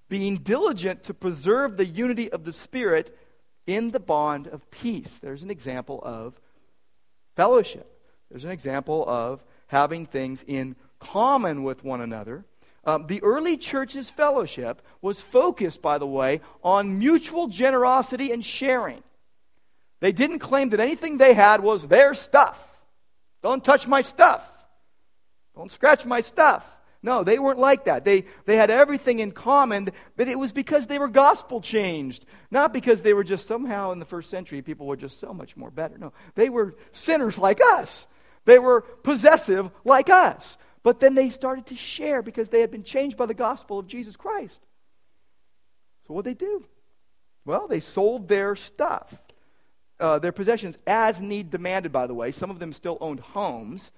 [0.09, 3.17] being diligent to preserve the unity of the Spirit
[3.67, 5.19] in the bond of peace.
[5.21, 6.41] There's an example of
[7.35, 7.93] fellowship.
[8.31, 12.45] There's an example of having things in common with one another.
[12.85, 19.03] Um, the early church's fellowship was focused, by the way, on mutual generosity and sharing.
[20.01, 22.63] They didn't claim that anything they had was their stuff.
[23.43, 24.49] Don't touch my stuff.
[25.57, 26.65] Don't scratch my stuff.
[27.07, 28.05] No, they weren't like that.
[28.05, 32.73] They, they had everything in common, but it was because they were gospel changed, not
[32.73, 35.71] because they were just somehow in the first century people were just so much more
[35.71, 35.97] better.
[35.99, 38.09] No, they were sinners like us.
[38.45, 40.57] They were possessive like us.
[40.83, 43.87] But then they started to share because they had been changed by the gospel of
[43.87, 44.61] Jesus Christ.
[46.09, 46.65] So what did they do?
[47.45, 49.15] Well, they sold their stuff,
[50.01, 52.33] uh, their possessions, as need demanded, by the way.
[52.33, 53.93] Some of them still owned homes.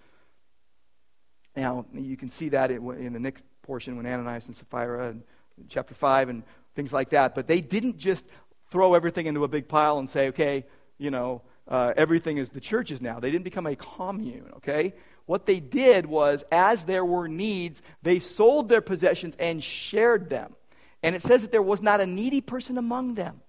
[1.59, 5.25] Now, you can see that in the next portion when Ananias and Sapphira in
[5.69, 6.45] chapter 5 and
[6.77, 7.35] things like that.
[7.35, 8.27] But they didn't just
[8.71, 10.67] throw everything into a big pile and say, okay,
[10.99, 13.19] you know, uh, everything is the church's now.
[13.19, 14.95] They didn't become a commune, okay?
[15.27, 20.55] What they did was, as there were needs, they sold their possessions and shared them.
[21.03, 23.41] And it says that there was not a needy person among them.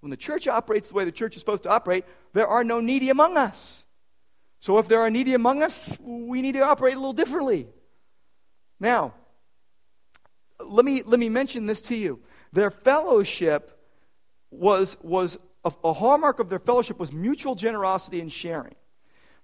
[0.00, 2.80] When the church operates the way the church is supposed to operate, there are no
[2.80, 3.84] needy among us.
[4.62, 7.66] So if there are needy among us, we need to operate a little differently.
[8.78, 9.12] Now,
[10.64, 12.20] let me, let me mention this to you.
[12.52, 13.76] Their fellowship
[14.52, 18.76] was, was a, a hallmark of their fellowship was mutual generosity and sharing.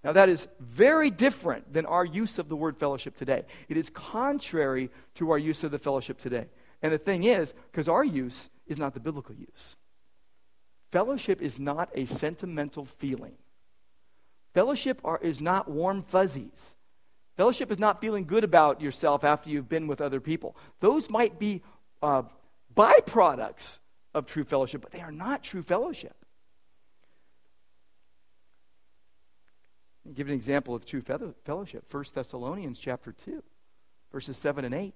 [0.04, 3.44] Now, that is very different than our use of the word fellowship today.
[3.68, 6.46] It is contrary to our use of the fellowship today.
[6.81, 9.74] And the thing is, because our use is not the biblical use.
[10.92, 13.35] Fellowship is not a sentimental feeling.
[14.55, 16.75] Fellowship are, is not warm fuzzies.
[17.37, 20.57] Fellowship is not feeling good about yourself after you've been with other people.
[20.81, 21.63] Those might be
[22.03, 22.23] uh,
[22.75, 23.79] byproducts
[24.15, 26.17] of true fellowship, but they are not true fellowship.
[30.15, 31.03] Give an example of true
[31.45, 31.85] fellowship.
[31.93, 33.43] 1 Thessalonians chapter 2,
[34.11, 34.95] verses 7 and 8.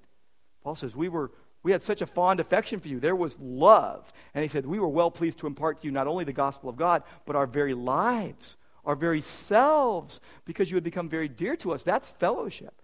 [0.64, 1.30] Paul says, We were
[1.62, 2.98] we had such a fond affection for you.
[2.98, 4.12] There was love.
[4.34, 6.68] And he said, We were well pleased to impart to you not only the gospel
[6.68, 11.56] of God, but our very lives, our very selves, because you had become very dear
[11.56, 11.82] to us.
[11.82, 12.80] That's fellowship.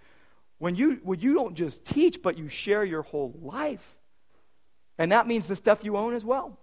[0.58, 3.96] When you, when you don't just teach, but you share your whole life.
[4.98, 6.58] And that means the stuff you own as well.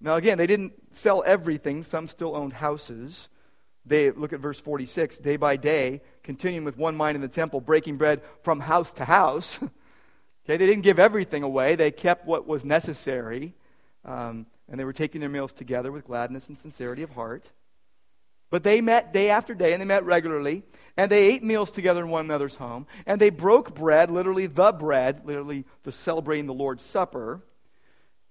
[0.00, 1.82] Now, again, they didn't sell everything.
[1.84, 3.28] Some still owned houses.
[3.84, 7.60] They look at verse 46 day by day, continuing with one mind in the temple,
[7.60, 9.58] breaking bread from house to house.
[9.62, 13.54] okay, they didn't give everything away, they kept what was necessary.
[14.04, 17.50] Um, and they were taking their meals together with gladness and sincerity of heart.
[18.50, 20.62] But they met day after day, and they met regularly,
[20.96, 24.72] and they ate meals together in one another's home, and they broke bread, literally the
[24.72, 27.42] bread, literally the celebrating the Lord's Supper.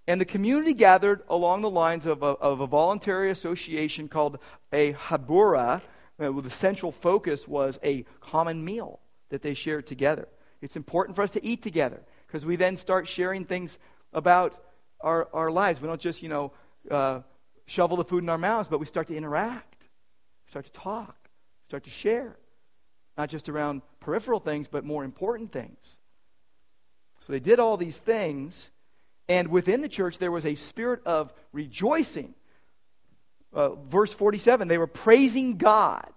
[0.07, 4.39] And the community gathered along the lines of a, of a voluntary association called
[4.73, 5.81] a habura,
[6.19, 8.99] uh, the central focus was a common meal
[9.29, 10.27] that they shared together.
[10.61, 13.79] It's important for us to eat together because we then start sharing things
[14.11, 14.61] about
[15.01, 15.81] our, our lives.
[15.81, 16.51] We don't just, you know,
[16.89, 17.21] uh,
[17.65, 19.87] shovel the food in our mouths, but we start to interact,
[20.47, 21.29] start to talk,
[21.67, 22.37] start to share.
[23.17, 25.97] Not just around peripheral things, but more important things.
[27.19, 28.69] So they did all these things,
[29.27, 32.33] and within the church there was a spirit of rejoicing.
[33.51, 36.09] Uh, verse 47 they were praising God.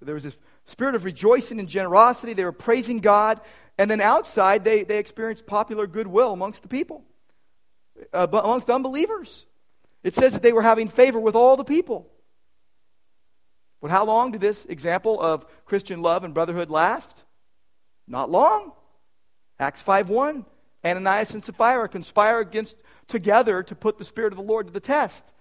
[0.00, 2.34] There was this spirit of rejoicing and generosity.
[2.34, 3.40] They were praising God.
[3.78, 7.04] And then outside, they, they experienced popular goodwill amongst the people
[8.12, 9.46] Uh, amongst unbelievers.
[10.02, 12.08] It says that they were having favor with all the people.
[13.80, 17.24] But how long did this example of Christian love and brotherhood last?
[18.06, 18.72] Not long.
[19.58, 20.44] Acts 5:1.
[20.84, 22.76] Ananias and Sapphira conspire against
[23.06, 25.32] together to put the spirit of the Lord to the test.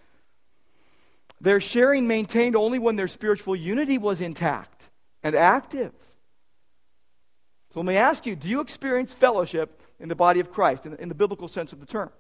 [1.40, 4.84] Their sharing maintained only when their spiritual unity was intact
[5.24, 5.94] and active.
[7.74, 10.96] So let me ask you, do you experience fellowship in the body of Christ in
[10.96, 12.12] in the biblical sense of the term?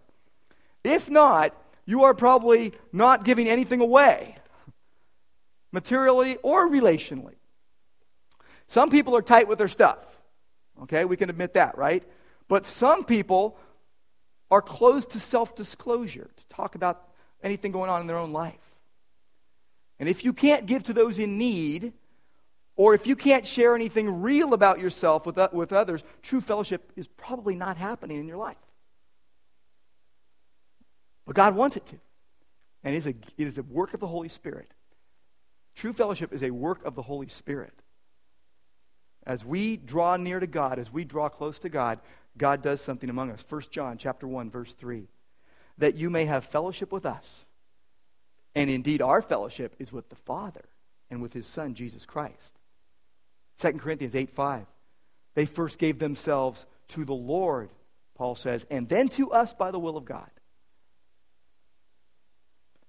[0.83, 4.35] If not, you are probably not giving anything away,
[5.71, 7.35] materially or relationally.
[8.67, 9.99] Some people are tight with their stuff.
[10.83, 12.03] Okay, we can admit that, right?
[12.47, 13.57] But some people
[14.49, 17.09] are closed to self disclosure, to talk about
[17.43, 18.55] anything going on in their own life.
[19.99, 21.93] And if you can't give to those in need,
[22.75, 27.07] or if you can't share anything real about yourself with, with others, true fellowship is
[27.07, 28.57] probably not happening in your life.
[31.31, 31.95] But God wants it to.
[32.83, 34.67] And it is, a, it is a work of the Holy Spirit.
[35.75, 37.71] True fellowship is a work of the Holy Spirit.
[39.25, 41.99] As we draw near to God, as we draw close to God,
[42.37, 43.45] God does something among us.
[43.47, 45.07] 1 John chapter 1 verse 3.
[45.77, 47.45] That you may have fellowship with us.
[48.53, 50.65] And indeed our fellowship is with the Father
[51.09, 52.59] and with his son Jesus Christ.
[53.61, 54.65] 2 Corinthians 8 5.
[55.35, 57.69] They first gave themselves to the Lord,
[58.15, 60.29] Paul says, and then to us by the will of God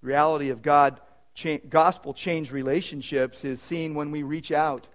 [0.02, 1.00] reality of God
[1.34, 4.88] cha- gospel change relationships is seen when we reach out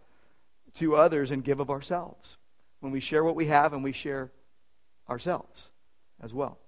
[0.75, 2.37] to others and give of ourselves.
[2.79, 4.31] When we share what we have and we share
[5.09, 5.71] ourselves
[6.21, 6.59] as well.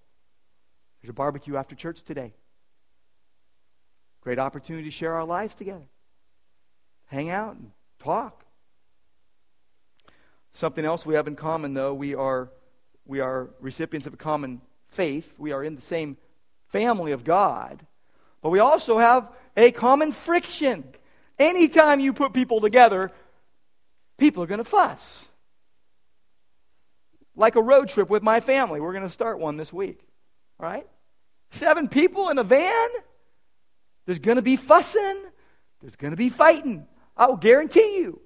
[1.01, 2.33] There's a barbecue after church today.
[4.21, 5.87] Great opportunity to share our lives together.
[7.05, 8.45] Hang out and talk.
[10.51, 12.51] Something else we have in common, though, we are,
[13.05, 15.31] we are recipients of a common faith.
[15.37, 16.17] We are in the same
[16.67, 17.85] family of God.
[18.41, 20.83] But we also have a common friction.
[21.37, 23.11] Anytime you put people together,
[24.17, 25.25] people are going to fuss.
[27.35, 28.79] Like a road trip with my family.
[28.79, 30.01] We're going to start one this week.
[30.57, 30.85] Right?
[31.51, 32.89] Seven people in a van.
[34.05, 35.21] There's going to be fussing.
[35.81, 36.85] There's going to be fighting.
[37.15, 38.21] I will guarantee you.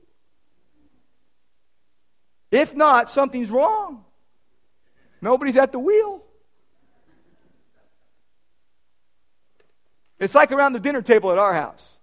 [2.52, 4.06] If not, something's wrong.
[5.22, 6.24] Nobody's at the wheel.
[10.24, 11.98] It's like around the dinner table at our house.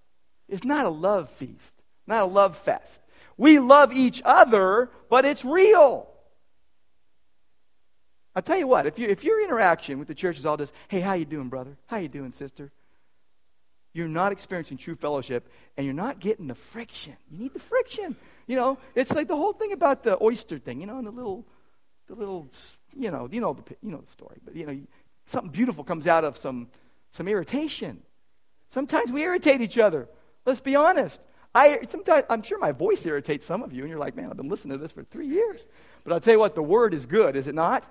[0.48, 1.74] It's not a love feast,
[2.06, 3.00] not a love fest.
[3.36, 6.08] We love each other, but it's real.
[8.34, 10.72] I'll tell you what, if, you, if your interaction with the church is all just,
[10.88, 11.76] hey, how you doing, brother?
[11.86, 12.70] How you doing, sister?
[13.92, 17.16] You're not experiencing true fellowship, and you're not getting the friction.
[17.30, 18.16] You need the friction.
[18.46, 21.10] You know, it's like the whole thing about the oyster thing, you know, and the
[21.10, 21.44] little,
[22.06, 22.48] the little,
[22.94, 24.38] you know, you know the, you know the story.
[24.44, 24.78] But, you know,
[25.26, 26.68] something beautiful comes out of some,
[27.10, 28.02] some irritation.
[28.72, 30.08] Sometimes we irritate each other.
[30.46, 31.20] Let's be honest.
[31.54, 34.36] I sometimes I'm sure my voice irritates some of you, and you're like, man, I've
[34.36, 35.60] been listening to this for three years.
[36.04, 37.84] But I'll tell you what, the word is good, is it not?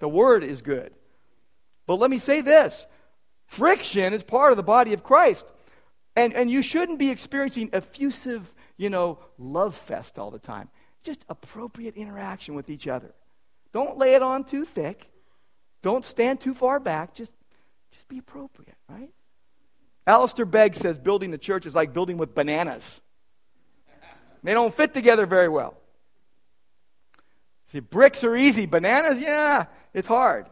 [0.00, 0.92] The word is good.
[1.86, 2.86] But let me say this
[3.46, 5.46] friction is part of the body of Christ.
[6.16, 10.68] And, and you shouldn't be experiencing effusive, you know, love fest all the time.
[11.04, 13.14] Just appropriate interaction with each other.
[13.72, 15.08] Don't lay it on too thick.
[15.80, 17.14] Don't stand too far back.
[17.14, 17.32] Just,
[17.92, 19.12] just be appropriate, right?
[20.08, 23.00] Alistair Begg says building the church is like building with bananas.
[24.42, 25.76] They don't fit together very well.
[27.66, 28.64] See, bricks are easy.
[28.64, 30.46] Bananas, yeah, it's hard.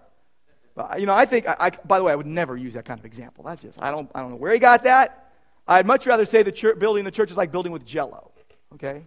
[0.99, 3.01] You know, I think, I, I, by the way, I would never use that kind
[3.01, 3.45] of example.
[3.45, 5.33] That's just, I don't, I don't know where he got that.
[5.67, 8.33] I'd much rather say the church, building the church is like building with jello,
[8.75, 9.07] okay?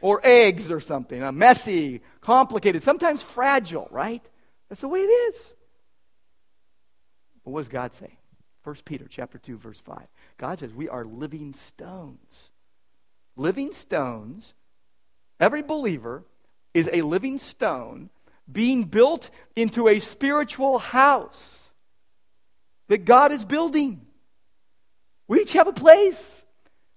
[0.00, 4.22] Or eggs or something, uh, messy, complicated, sometimes fragile, right?
[4.68, 5.52] That's the way it is.
[7.44, 8.16] But what does God say?
[8.64, 9.98] 1 Peter chapter 2, verse 5.
[10.38, 12.50] God says we are living stones.
[13.36, 14.54] Living stones.
[15.38, 16.24] Every believer
[16.72, 18.08] is a living stone
[18.50, 21.70] being built into a spiritual house
[22.88, 24.00] that God is building.
[25.28, 26.44] We each have a place,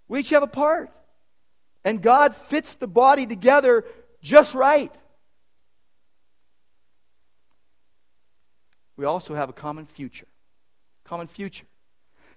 [0.08, 0.90] we each have a part.
[1.84, 3.86] And God fits the body together
[4.22, 4.94] just right.
[8.98, 10.28] We also have a common future.
[11.08, 11.66] Common future.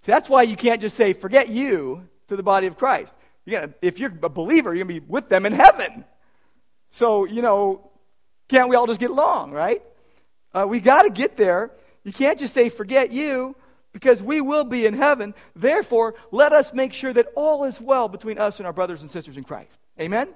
[0.02, 3.12] See, that's why you can't just say, forget you to the body of Christ.
[3.44, 6.04] You gotta, if you're a believer, you're going to be with them in heaven.
[6.90, 7.90] So, you know,
[8.48, 9.82] can't we all just get along, right?
[10.54, 11.72] Uh, we got to get there.
[12.04, 13.56] You can't just say, forget you,
[13.92, 15.34] because we will be in heaven.
[15.54, 19.10] Therefore, let us make sure that all is well between us and our brothers and
[19.10, 19.78] sisters in Christ.
[20.00, 20.28] Amen?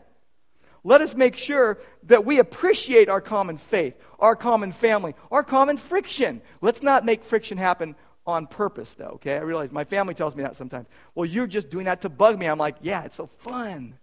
[0.83, 5.79] Let us make sure that we appreciate our common faith, our common family, our common
[5.79, 6.42] friction.
[6.61, 9.34] Let's not make friction happen on purpose, though, okay?
[9.34, 10.87] I realize my family tells me that sometimes.
[11.14, 12.46] Well, you're just doing that to bug me.
[12.46, 13.98] I'm like, yeah, it's so fun.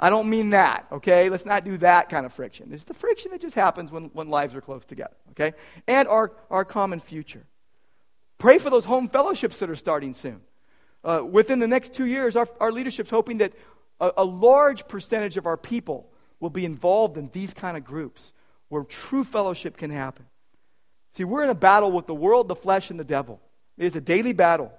[0.00, 1.28] I don't mean that, okay?
[1.28, 2.70] Let's not do that kind of friction.
[2.72, 5.52] It's the friction that just happens when, when lives are close together, okay?
[5.86, 7.44] And our, our common future.
[8.38, 10.40] Pray for those home fellowships that are starting soon.
[11.04, 13.52] Uh, within the next two years, our, our leadership's hoping that
[14.00, 16.08] a, a large percentage of our people
[16.40, 18.32] will be involved in these kind of groups
[18.68, 20.26] where true fellowship can happen.
[21.16, 23.40] See, we're in a battle with the world, the flesh, and the devil.
[23.78, 24.72] It is a daily battle.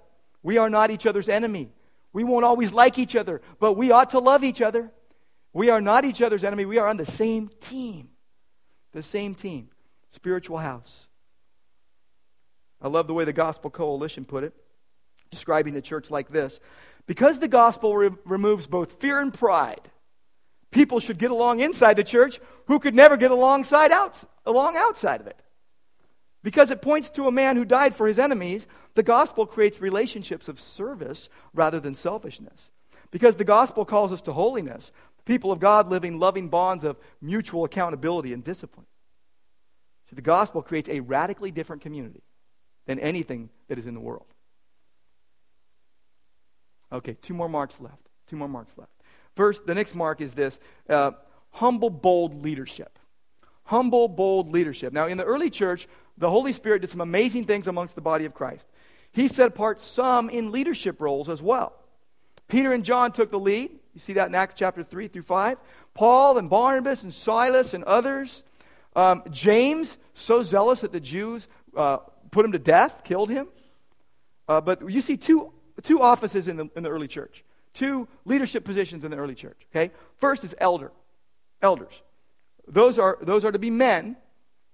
[0.43, 1.71] We are not each other's enemy.
[2.13, 4.91] We won't always like each other, but we ought to love each other.
[5.54, 6.65] We are not each other's enemy.
[6.65, 8.10] We are on the same team.
[8.91, 9.69] The same team.
[10.12, 11.08] Spiritual house.
[12.82, 14.54] I love the way the Gospel Coalition put it,
[15.32, 16.60] describing the church like this
[17.08, 19.82] Because the gospel re- removes both fear and pride,
[20.71, 25.21] people should get along inside the church who could never get alongside out, along outside
[25.21, 25.39] of it.
[26.45, 30.47] Because it points to a man who died for his enemies, the gospel creates relationships
[30.47, 32.69] of service rather than selfishness.
[33.10, 34.91] Because the gospel calls us to holiness,
[35.25, 38.86] people of God living loving bonds of mutual accountability and discipline.
[40.08, 42.21] So the gospel creates a radically different community
[42.86, 44.27] than anything that is in the world.
[46.91, 48.08] Okay, two more marks left.
[48.29, 48.91] Two more marks left.
[49.36, 51.13] First, the next mark is this uh,
[51.49, 52.99] humble, bold leadership.
[53.65, 54.93] Humble, bold leadership.
[54.93, 58.25] Now, in the early church, the Holy Spirit did some amazing things amongst the body
[58.25, 58.65] of Christ.
[59.12, 61.73] He set apart some in leadership roles as well.
[62.47, 63.71] Peter and John took the lead.
[63.93, 65.58] You see that in Acts chapter 3 through 5.
[65.93, 68.43] Paul and Barnabas and Silas and others.
[68.95, 71.97] Um, James, so zealous that the Jews uh,
[72.32, 73.47] put him to death, killed him.
[74.47, 75.51] Uh, but you see two,
[75.82, 79.65] two offices in the, in the early church, two leadership positions in the early church.
[79.71, 79.92] Okay?
[80.17, 80.92] First is elder,
[81.62, 82.04] elders.
[82.68, 84.18] Those are, those are to be men,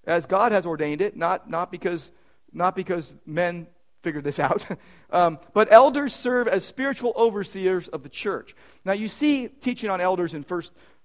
[0.06, 2.12] as God has ordained it, not, not, because,
[2.52, 3.68] not because men
[4.02, 4.66] figured this out.
[5.12, 8.56] um, but elders serve as spiritual overseers of the church.
[8.86, 10.62] Now, you see teaching on elders in 1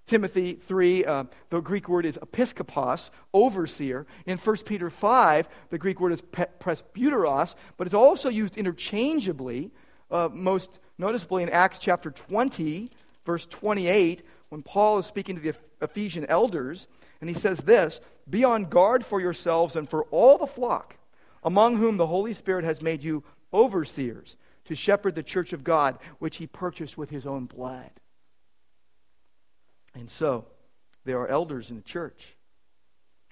[0.07, 4.07] Timothy 3, uh, the Greek word is episkopos, overseer.
[4.25, 9.73] In 1 Peter 5, the Greek word is presbyteros, but it's also used interchangeably,
[10.11, 12.89] uh, most noticeably in Acts chapter 20,
[13.25, 16.87] verse 28, when Paul is speaking to the Ephesian elders,
[17.21, 20.97] and he says this Be on guard for yourselves and for all the flock
[21.43, 23.23] among whom the Holy Spirit has made you
[23.55, 27.91] overseers to shepherd the church of God, which he purchased with his own blood.
[29.95, 30.47] And so,
[31.05, 32.37] there are elders in the church,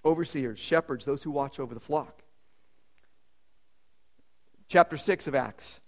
[0.04, 2.22] overseers, shepherds, those who watch over the flock.
[4.68, 5.80] Chapter 6 of Acts.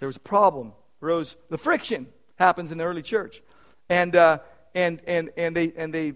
[0.00, 3.42] There was a problem, arose the friction happens in the early church.
[3.88, 4.38] And, uh,
[4.74, 6.14] and, and, and, they, and they,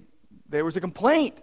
[0.48, 1.36] there was a complaint.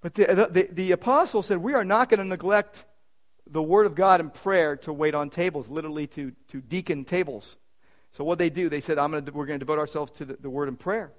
[0.00, 2.84] But the, the, the apostle said, We are not going to neglect
[3.48, 7.56] the word of God and prayer to wait on tables, literally to, to deacon tables.
[8.12, 10.34] So what they do, they said, I'm gonna, we're going to devote ourselves to the,
[10.34, 11.12] the word and prayer.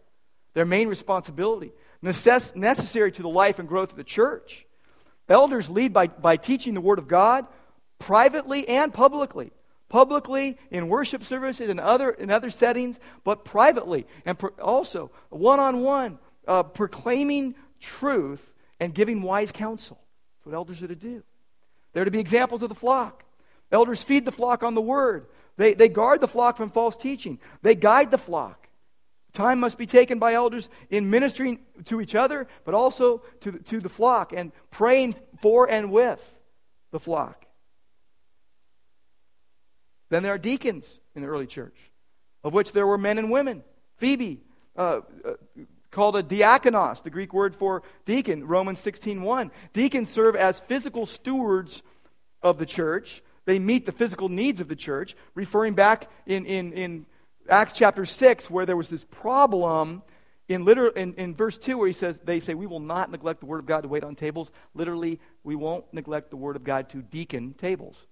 [0.54, 1.72] Their main responsibility,
[2.04, 4.66] necess- necessary to the life and growth of the church.
[5.28, 7.48] Elders lead by, by teaching the word of God
[7.98, 9.52] privately and publicly.
[9.94, 15.60] Publicly in worship services and other, in other settings, but privately and pro- also one
[15.60, 16.18] on one,
[16.74, 18.44] proclaiming truth
[18.80, 20.00] and giving wise counsel.
[20.40, 21.22] That's what elders are to do.
[21.94, 23.24] They're to be examples of the flock.
[23.72, 25.28] Elders feed the flock on the word.
[25.58, 27.38] They, they guard the flock from false teaching.
[27.62, 28.68] They guide the flock.
[29.32, 33.60] Time must be taken by elders in ministering to each other, but also to the,
[33.60, 36.40] to the flock and praying for and with
[36.90, 37.43] the flock.
[40.14, 41.76] Then there are deacons in the early church,
[42.44, 43.64] of which there were men and women.
[43.98, 44.42] Phoebe,
[44.78, 45.34] uh, uh,
[45.90, 49.50] called a diakonos, the Greek word for deacon, Romans 16.1.
[49.74, 51.82] Deacons serve as physical stewards
[52.44, 53.24] of the church.
[53.46, 57.06] They meet the physical needs of the church, referring back in, in, in
[57.50, 60.04] Acts chapter 6, where there was this problem
[60.48, 63.40] in, literal, in, in verse 2 where he says they say we will not neglect
[63.40, 66.66] the word of god to wait on tables literally we won't neglect the word of
[66.66, 68.06] god to deacon tables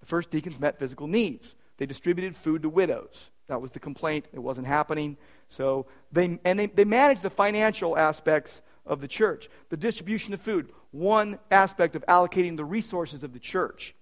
[0.00, 1.54] the first deacons met physical needs.
[1.76, 3.30] They distributed food to widows.
[3.48, 4.26] That was the complaint.
[4.32, 5.16] It wasn't happening.
[5.48, 9.48] So they and they, they managed the financial aspects of the church.
[9.70, 13.94] The distribution of food, one aspect of allocating the resources of the church.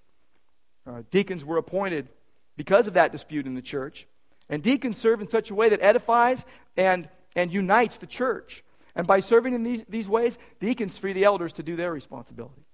[0.86, 2.09] Uh, deacons were appointed
[2.57, 4.07] because of that dispute in the church.
[4.49, 6.44] And deacons serve in such a way that edifies
[6.76, 8.64] and, and unites the church.
[8.94, 12.66] And by serving in these, these ways, deacons free the elders to do their responsibility.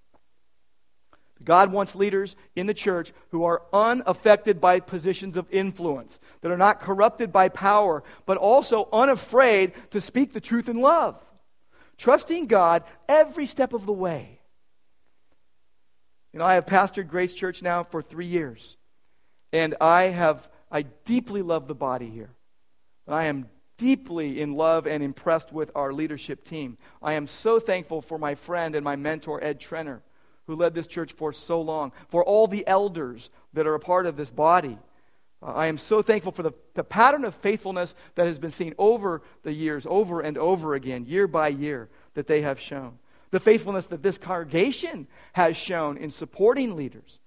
[1.45, 6.57] God wants leaders in the church who are unaffected by positions of influence, that are
[6.57, 11.23] not corrupted by power, but also unafraid to speak the truth in love,
[11.99, 14.41] trusting God every step of the way.
[16.33, 18.77] You know, I have pastored Grace Church now for three years,
[19.53, 22.31] and I have I deeply love the body here.
[23.07, 26.79] I am deeply in love and impressed with our leadership team.
[27.03, 30.01] I am so thankful for my friend and my mentor, Ed Trenner
[30.47, 34.07] who led this church for so long, for all the elders that are a part
[34.07, 34.79] of this body.
[35.43, 38.75] Uh, I am so thankful for the, the pattern of faithfulness that has been seen
[38.79, 42.99] over the years, over and over again, year by year, that they have shown.
[43.31, 47.19] The faithfulness that this congregation has shown in supporting leaders,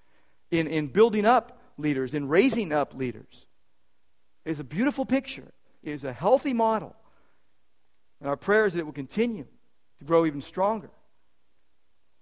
[0.51, 3.47] in, in building up leaders, in raising up leaders.
[4.45, 5.51] It is a beautiful picture.
[5.84, 6.95] It is a healthy model.
[8.20, 9.45] And our prayer is that it will continue
[9.99, 10.89] to grow even stronger.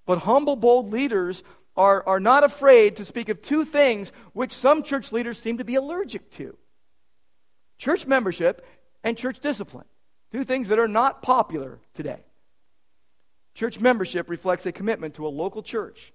[0.05, 1.43] But humble, bold leaders
[1.75, 5.63] are, are not afraid to speak of two things which some church leaders seem to
[5.63, 6.57] be allergic to
[7.77, 8.65] church membership
[9.03, 9.85] and church discipline.
[10.31, 12.23] Two things that are not popular today.
[13.53, 16.13] Church membership reflects a commitment to a local church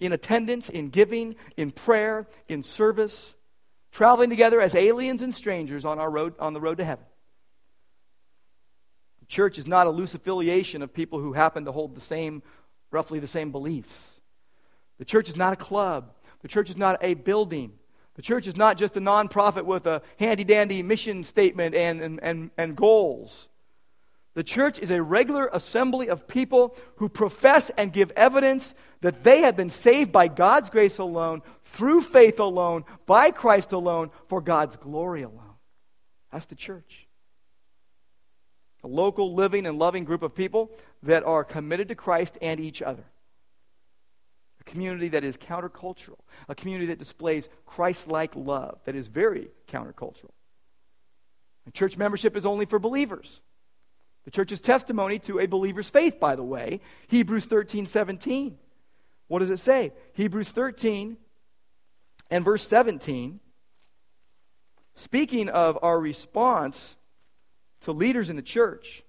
[0.00, 3.34] in attendance, in giving, in prayer, in service,
[3.90, 7.04] traveling together as aliens and strangers on, our road, on the road to heaven.
[9.20, 12.42] The church is not a loose affiliation of people who happen to hold the same
[12.90, 14.20] roughly the same beliefs.
[14.98, 16.12] The church is not a club,
[16.42, 17.72] the church is not a building.
[18.14, 22.18] The church is not just a nonprofit with a handy dandy mission statement and, and,
[22.20, 23.48] and, and goals.
[24.34, 29.42] The church is a regular assembly of people who profess and give evidence that they
[29.42, 34.76] have been saved by God's grace alone, through faith alone, by Christ alone, for God's
[34.76, 35.54] glory alone.
[36.32, 37.07] That's the church
[38.88, 40.70] local, living, and loving group of people
[41.02, 43.04] that are committed to Christ and each other.
[44.60, 46.18] A community that is countercultural,
[46.48, 50.32] a community that displays Christ like love that is very countercultural.
[51.64, 53.40] And church membership is only for believers.
[54.24, 58.58] The church's testimony to a believer's faith, by the way, Hebrews 13 17.
[59.28, 59.92] What does it say?
[60.14, 61.16] Hebrews 13
[62.30, 63.40] and verse 17,
[64.94, 66.96] speaking of our response
[67.82, 69.02] to leaders in the church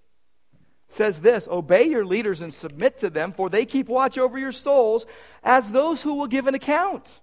[0.89, 4.51] says this Obey your leaders and submit to them, for they keep watch over your
[4.51, 5.05] souls
[5.43, 7.21] as those who will give an account.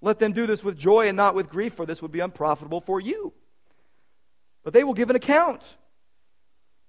[0.00, 2.80] Let them do this with joy and not with grief, for this would be unprofitable
[2.80, 3.32] for you.
[4.62, 5.62] But they will give an account.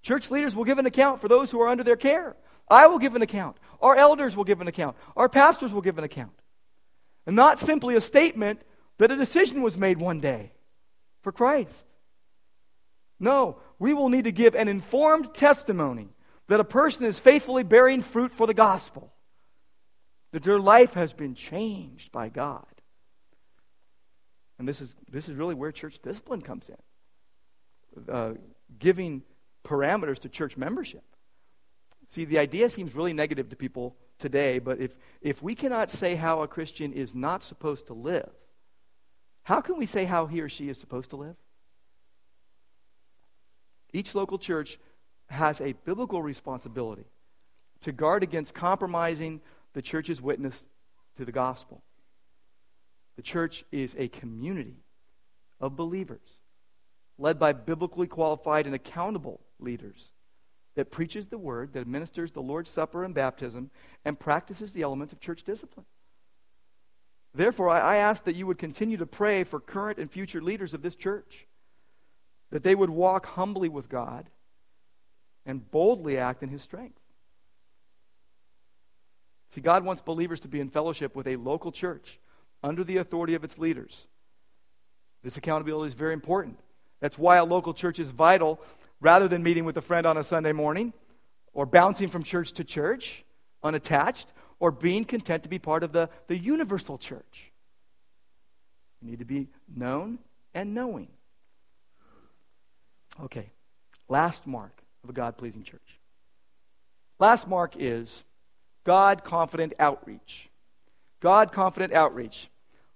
[0.01, 2.35] Church leaders will give an account for those who are under their care.
[2.69, 3.57] I will give an account.
[3.81, 4.97] Our elders will give an account.
[5.15, 6.31] Our pastors will give an account.
[7.25, 8.61] and not simply a statement
[8.99, 10.51] that a decision was made one day
[11.21, 11.85] for Christ.
[13.25, 16.09] No, we will need to give an informed testimony
[16.47, 19.11] that a person is faithfully bearing fruit for the gospel,
[20.31, 22.67] that their life has been changed by God.
[24.59, 28.33] And this is, this is really where church discipline comes in uh,
[28.77, 29.23] giving
[29.65, 31.03] parameters to church membership.
[32.09, 36.13] See, the idea seems really negative to people today, but if, if we cannot say
[36.13, 38.29] how a Christian is not supposed to live,
[39.41, 41.35] how can we say how he or she is supposed to live?
[43.95, 44.77] Each local church
[45.27, 47.05] has a biblical responsibility
[47.79, 49.39] to guard against compromising
[49.71, 50.65] the church's witness
[51.15, 51.81] to the gospel.
[53.15, 54.83] The church is a community
[55.61, 56.39] of believers
[57.17, 60.11] led by biblically qualified and accountable leaders
[60.75, 63.71] that preaches the word, that administers the Lord's Supper and baptism,
[64.03, 65.85] and practices the elements of church discipline.
[67.33, 70.81] Therefore, I, ask that you would continue to pray for current and future leaders of
[70.81, 71.47] this church,
[72.51, 74.29] that they would walk humbly with God
[75.45, 76.99] and boldly act in his strength.
[79.53, 82.19] See, God wants believers to be in fellowship with a local church
[82.63, 84.07] under the authority of its leaders.
[85.23, 86.59] This accountability is very important.
[86.99, 88.59] That's why a local church is vital
[88.99, 90.93] rather than meeting with a friend on a Sunday morning
[91.53, 93.23] or bouncing from church to church
[93.63, 94.27] unattached
[94.59, 97.51] or being content to be part of the, the universal church.
[99.01, 100.19] You need to be known
[100.53, 101.07] and knowing.
[103.23, 103.51] Okay,
[104.09, 105.99] last mark of a God pleasing church.
[107.19, 108.23] Last mark is
[108.83, 110.49] God confident outreach.
[111.21, 112.49] God confident outreach.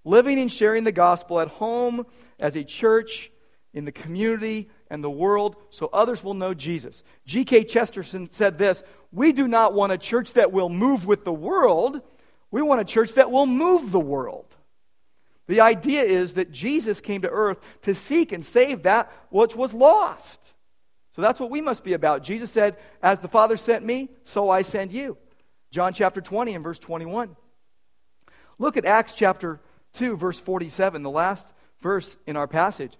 [0.03, 2.05] Living and sharing the gospel at home,
[2.37, 3.31] as a church,
[3.73, 7.03] in the community, and the world, so others will know Jesus.
[7.25, 7.65] G.K.
[7.65, 12.01] Chesterton said this We do not want a church that will move with the world,
[12.51, 14.48] we want a church that will move the world.
[15.49, 19.73] The idea is that Jesus came to earth to seek and save that which was
[19.73, 20.39] lost.
[21.15, 22.21] So that's what we must be about.
[22.21, 25.17] Jesus said, As the Father sent me, so I send you.
[25.71, 27.35] John chapter 20 and verse 21.
[28.59, 29.59] Look at Acts chapter
[29.93, 31.47] 2, verse 47, the last
[31.81, 32.93] verse in our passage.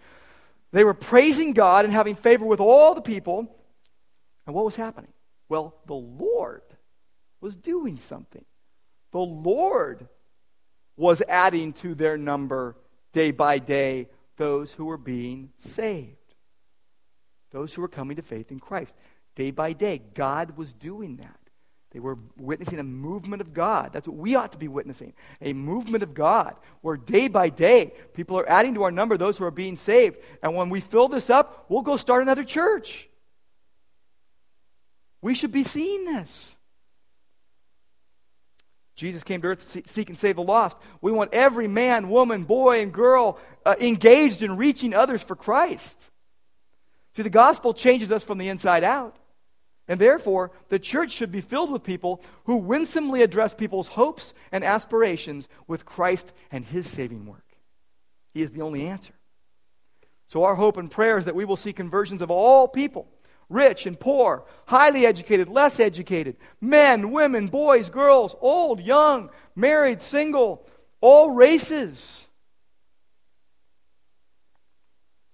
[0.72, 3.56] They were praising God and having favor with all the people.
[4.48, 5.14] And what was happening?
[5.50, 6.64] Well, the Lord
[7.42, 8.46] was doing something.
[9.12, 10.08] The Lord
[11.00, 12.76] was adding to their number
[13.14, 16.18] day by day those who were being saved,
[17.52, 18.94] those who were coming to faith in Christ.
[19.36, 21.40] Day by day, God was doing that.
[21.92, 23.94] They were witnessing a movement of God.
[23.94, 27.94] That's what we ought to be witnessing a movement of God, where day by day,
[28.14, 30.18] people are adding to our number those who are being saved.
[30.44, 33.08] And when we fill this up, we'll go start another church.
[35.22, 36.56] We should be seeing this.
[39.00, 40.78] Jesus came to earth to seek and save the lost.
[41.00, 46.12] We want every man, woman, boy, and girl uh, engaged in reaching others for Christ.
[47.16, 49.16] See, the gospel changes us from the inside out.
[49.88, 54.66] And therefore, the church should be filled with people who winsomely address people's hopes and
[54.66, 57.46] aspirations with Christ and his saving work.
[58.34, 59.14] He is the only answer.
[60.28, 63.08] So, our hope and prayer is that we will see conversions of all people
[63.50, 70.66] rich and poor, highly educated, less educated, men, women, boys, girls, old, young, married, single,
[71.02, 72.26] all races.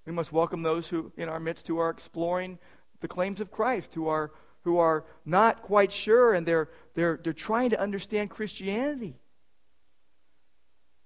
[0.05, 2.59] We must welcome those who in our midst who are exploring
[3.01, 4.31] the claims of Christ, who are
[4.65, 9.15] who are not quite sure and they're, they're, they're trying to understand Christianity.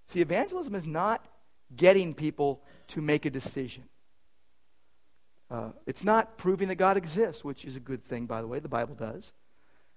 [0.07, 1.28] See, evangelism is not
[1.76, 3.84] getting people to make a decision.
[5.51, 8.59] Uh, it's not proving that God exists, which is a good thing, by the way,
[8.59, 9.31] the Bible does.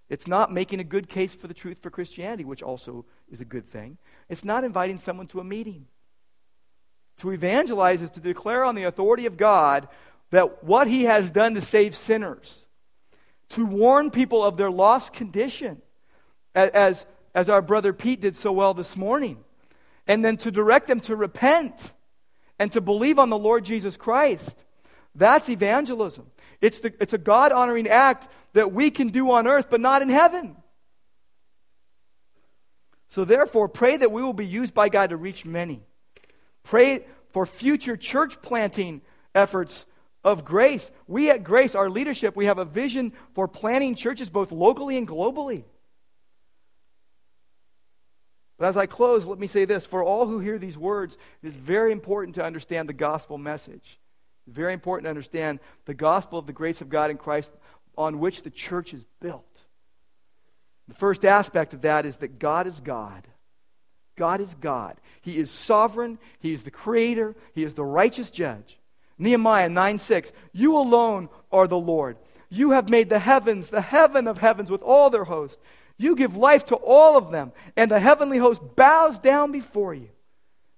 [0.08, 3.46] It's not making a good case for the truth for Christianity, which also is a
[3.46, 3.98] good thing.
[4.28, 5.86] It's not inviting someone to a meeting.
[7.18, 9.88] To evangelize is to declare on the authority of God
[10.30, 12.66] that what he has done to save sinners
[13.52, 15.82] to warn people of their lost condition,
[16.54, 19.44] as, as our brother Pete did so well this morning,
[20.06, 21.92] and then to direct them to repent
[22.58, 24.56] and to believe on the Lord Jesus Christ.
[25.14, 26.26] That's evangelism.
[26.60, 30.02] It's, the, it's a God honoring act that we can do on earth, but not
[30.02, 30.56] in heaven.
[33.08, 35.82] So, therefore, pray that we will be used by God to reach many.
[36.62, 39.02] Pray for future church planting
[39.34, 39.86] efforts
[40.24, 40.90] of grace.
[41.06, 45.06] We at Grace, our leadership, we have a vision for planning churches both locally and
[45.06, 45.64] globally.
[48.58, 51.48] But as I close, let me say this for all who hear these words, it
[51.48, 53.98] is very important to understand the gospel message.
[54.46, 57.50] Very important to understand the gospel of the grace of God in Christ
[57.96, 59.46] on which the church is built.
[60.88, 63.26] The first aspect of that is that God is God
[64.16, 65.00] God is God.
[65.20, 66.18] He is sovereign.
[66.38, 67.34] He is the creator.
[67.54, 68.78] He is the righteous judge.
[69.18, 70.32] Nehemiah 9 6.
[70.52, 72.16] You alone are the Lord.
[72.48, 75.58] You have made the heavens, the heaven of heavens, with all their host.
[75.96, 80.10] You give life to all of them, and the heavenly host bows down before you.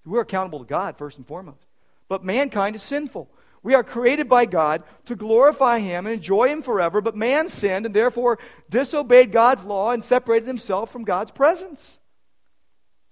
[0.04, 1.66] We're accountable to God, first and foremost.
[2.08, 3.30] But mankind is sinful.
[3.64, 7.86] We are created by God to glorify Him and enjoy Him forever, but man sinned
[7.86, 8.38] and therefore
[8.68, 11.98] disobeyed God's law and separated himself from God's presence.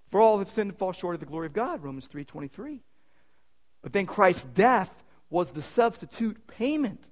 [0.07, 2.80] For all have sinned and fall short of the glory of God, Romans 3.23.
[3.80, 4.92] But then Christ's death
[5.30, 7.03] was the substitute payment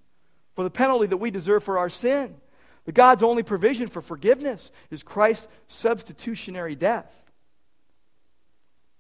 [0.55, 2.37] for the penalty that we deserve for our sin.
[2.85, 7.11] The God's only provision for forgiveness is Christ's substitutionary death.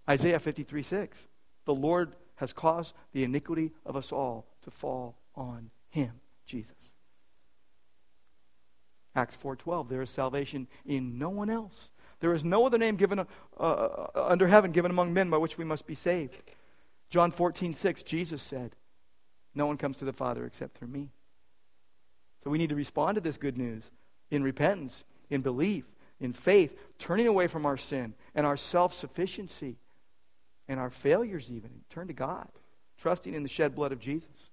[0.08, 1.18] Isaiah 53 6.
[1.66, 6.94] The Lord has caused the iniquity of us all to fall on him, Jesus.
[9.14, 11.90] Acts 4:12 there is salvation in no one else.
[12.20, 13.24] There is no other name given uh,
[13.58, 16.34] uh, under heaven given among men by which we must be saved.
[17.10, 18.74] John 14:6 Jesus said,
[19.54, 21.10] "No one comes to the Father except through me."
[22.42, 23.90] So we need to respond to this good news
[24.30, 25.84] in repentance, in belief,
[26.18, 29.76] in faith, turning away from our sin and our self-sufficiency
[30.70, 31.68] and our failures even.
[31.90, 32.48] Turn to God,
[32.96, 34.50] trusting in the shed blood of Jesus.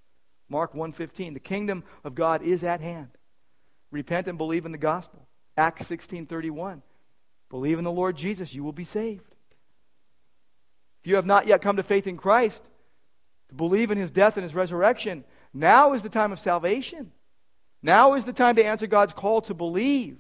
[0.50, 3.10] Mark 1:15, the kingdom of God is at hand.
[3.92, 5.28] Repent and believe in the gospel.
[5.56, 6.82] Acts 16:31.
[7.50, 9.36] Believe in the Lord Jesus, you will be saved.
[11.02, 12.68] If you have not yet come to faith in Christ,
[13.50, 17.12] to believe in his death and his resurrection, now is the time of salvation.
[17.84, 20.18] Now is the time to answer God's call to believe,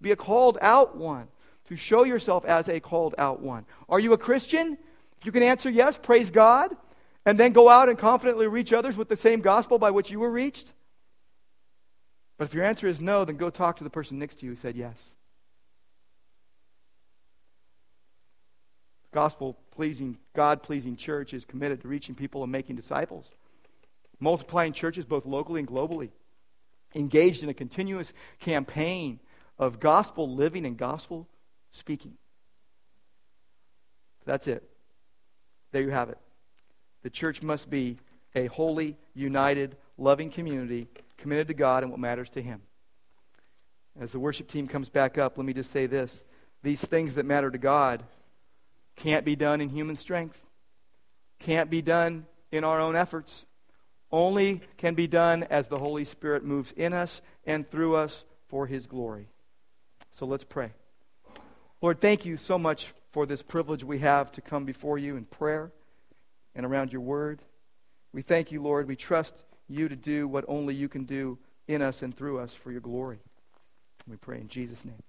[0.00, 1.26] be a called out one,
[1.64, 3.66] to show yourself as a called out one.
[3.88, 4.78] Are you a Christian?
[5.24, 6.76] You can answer yes, praise God,
[7.24, 10.20] and then go out and confidently reach others with the same gospel by which you
[10.20, 10.72] were reached.
[12.36, 14.52] But if your answer is no, then go talk to the person next to you
[14.52, 14.96] who said yes.
[19.12, 23.26] Gospel pleasing, God pleasing church is committed to reaching people and making disciples,
[24.20, 26.10] multiplying churches both locally and globally,
[26.94, 29.20] engaged in a continuous campaign
[29.56, 31.28] of gospel living and gospel
[31.70, 32.14] speaking.
[34.26, 34.68] That's it.
[35.74, 36.18] There you have it.
[37.02, 37.98] The church must be
[38.32, 40.86] a holy, united, loving community
[41.18, 42.62] committed to God and what matters to Him.
[43.98, 46.22] As the worship team comes back up, let me just say this.
[46.62, 48.04] These things that matter to God
[48.94, 50.40] can't be done in human strength,
[51.40, 53.44] can't be done in our own efforts,
[54.12, 58.68] only can be done as the Holy Spirit moves in us and through us for
[58.68, 59.26] His glory.
[60.12, 60.70] So let's pray.
[61.82, 65.24] Lord, thank you so much for this privilege we have to come before you in
[65.24, 65.70] prayer
[66.56, 67.38] and around your word.
[68.12, 68.88] We thank you, Lord.
[68.88, 71.38] We trust you to do what only you can do
[71.68, 73.20] in us and through us for your glory.
[74.08, 75.00] We pray in Jesus' name.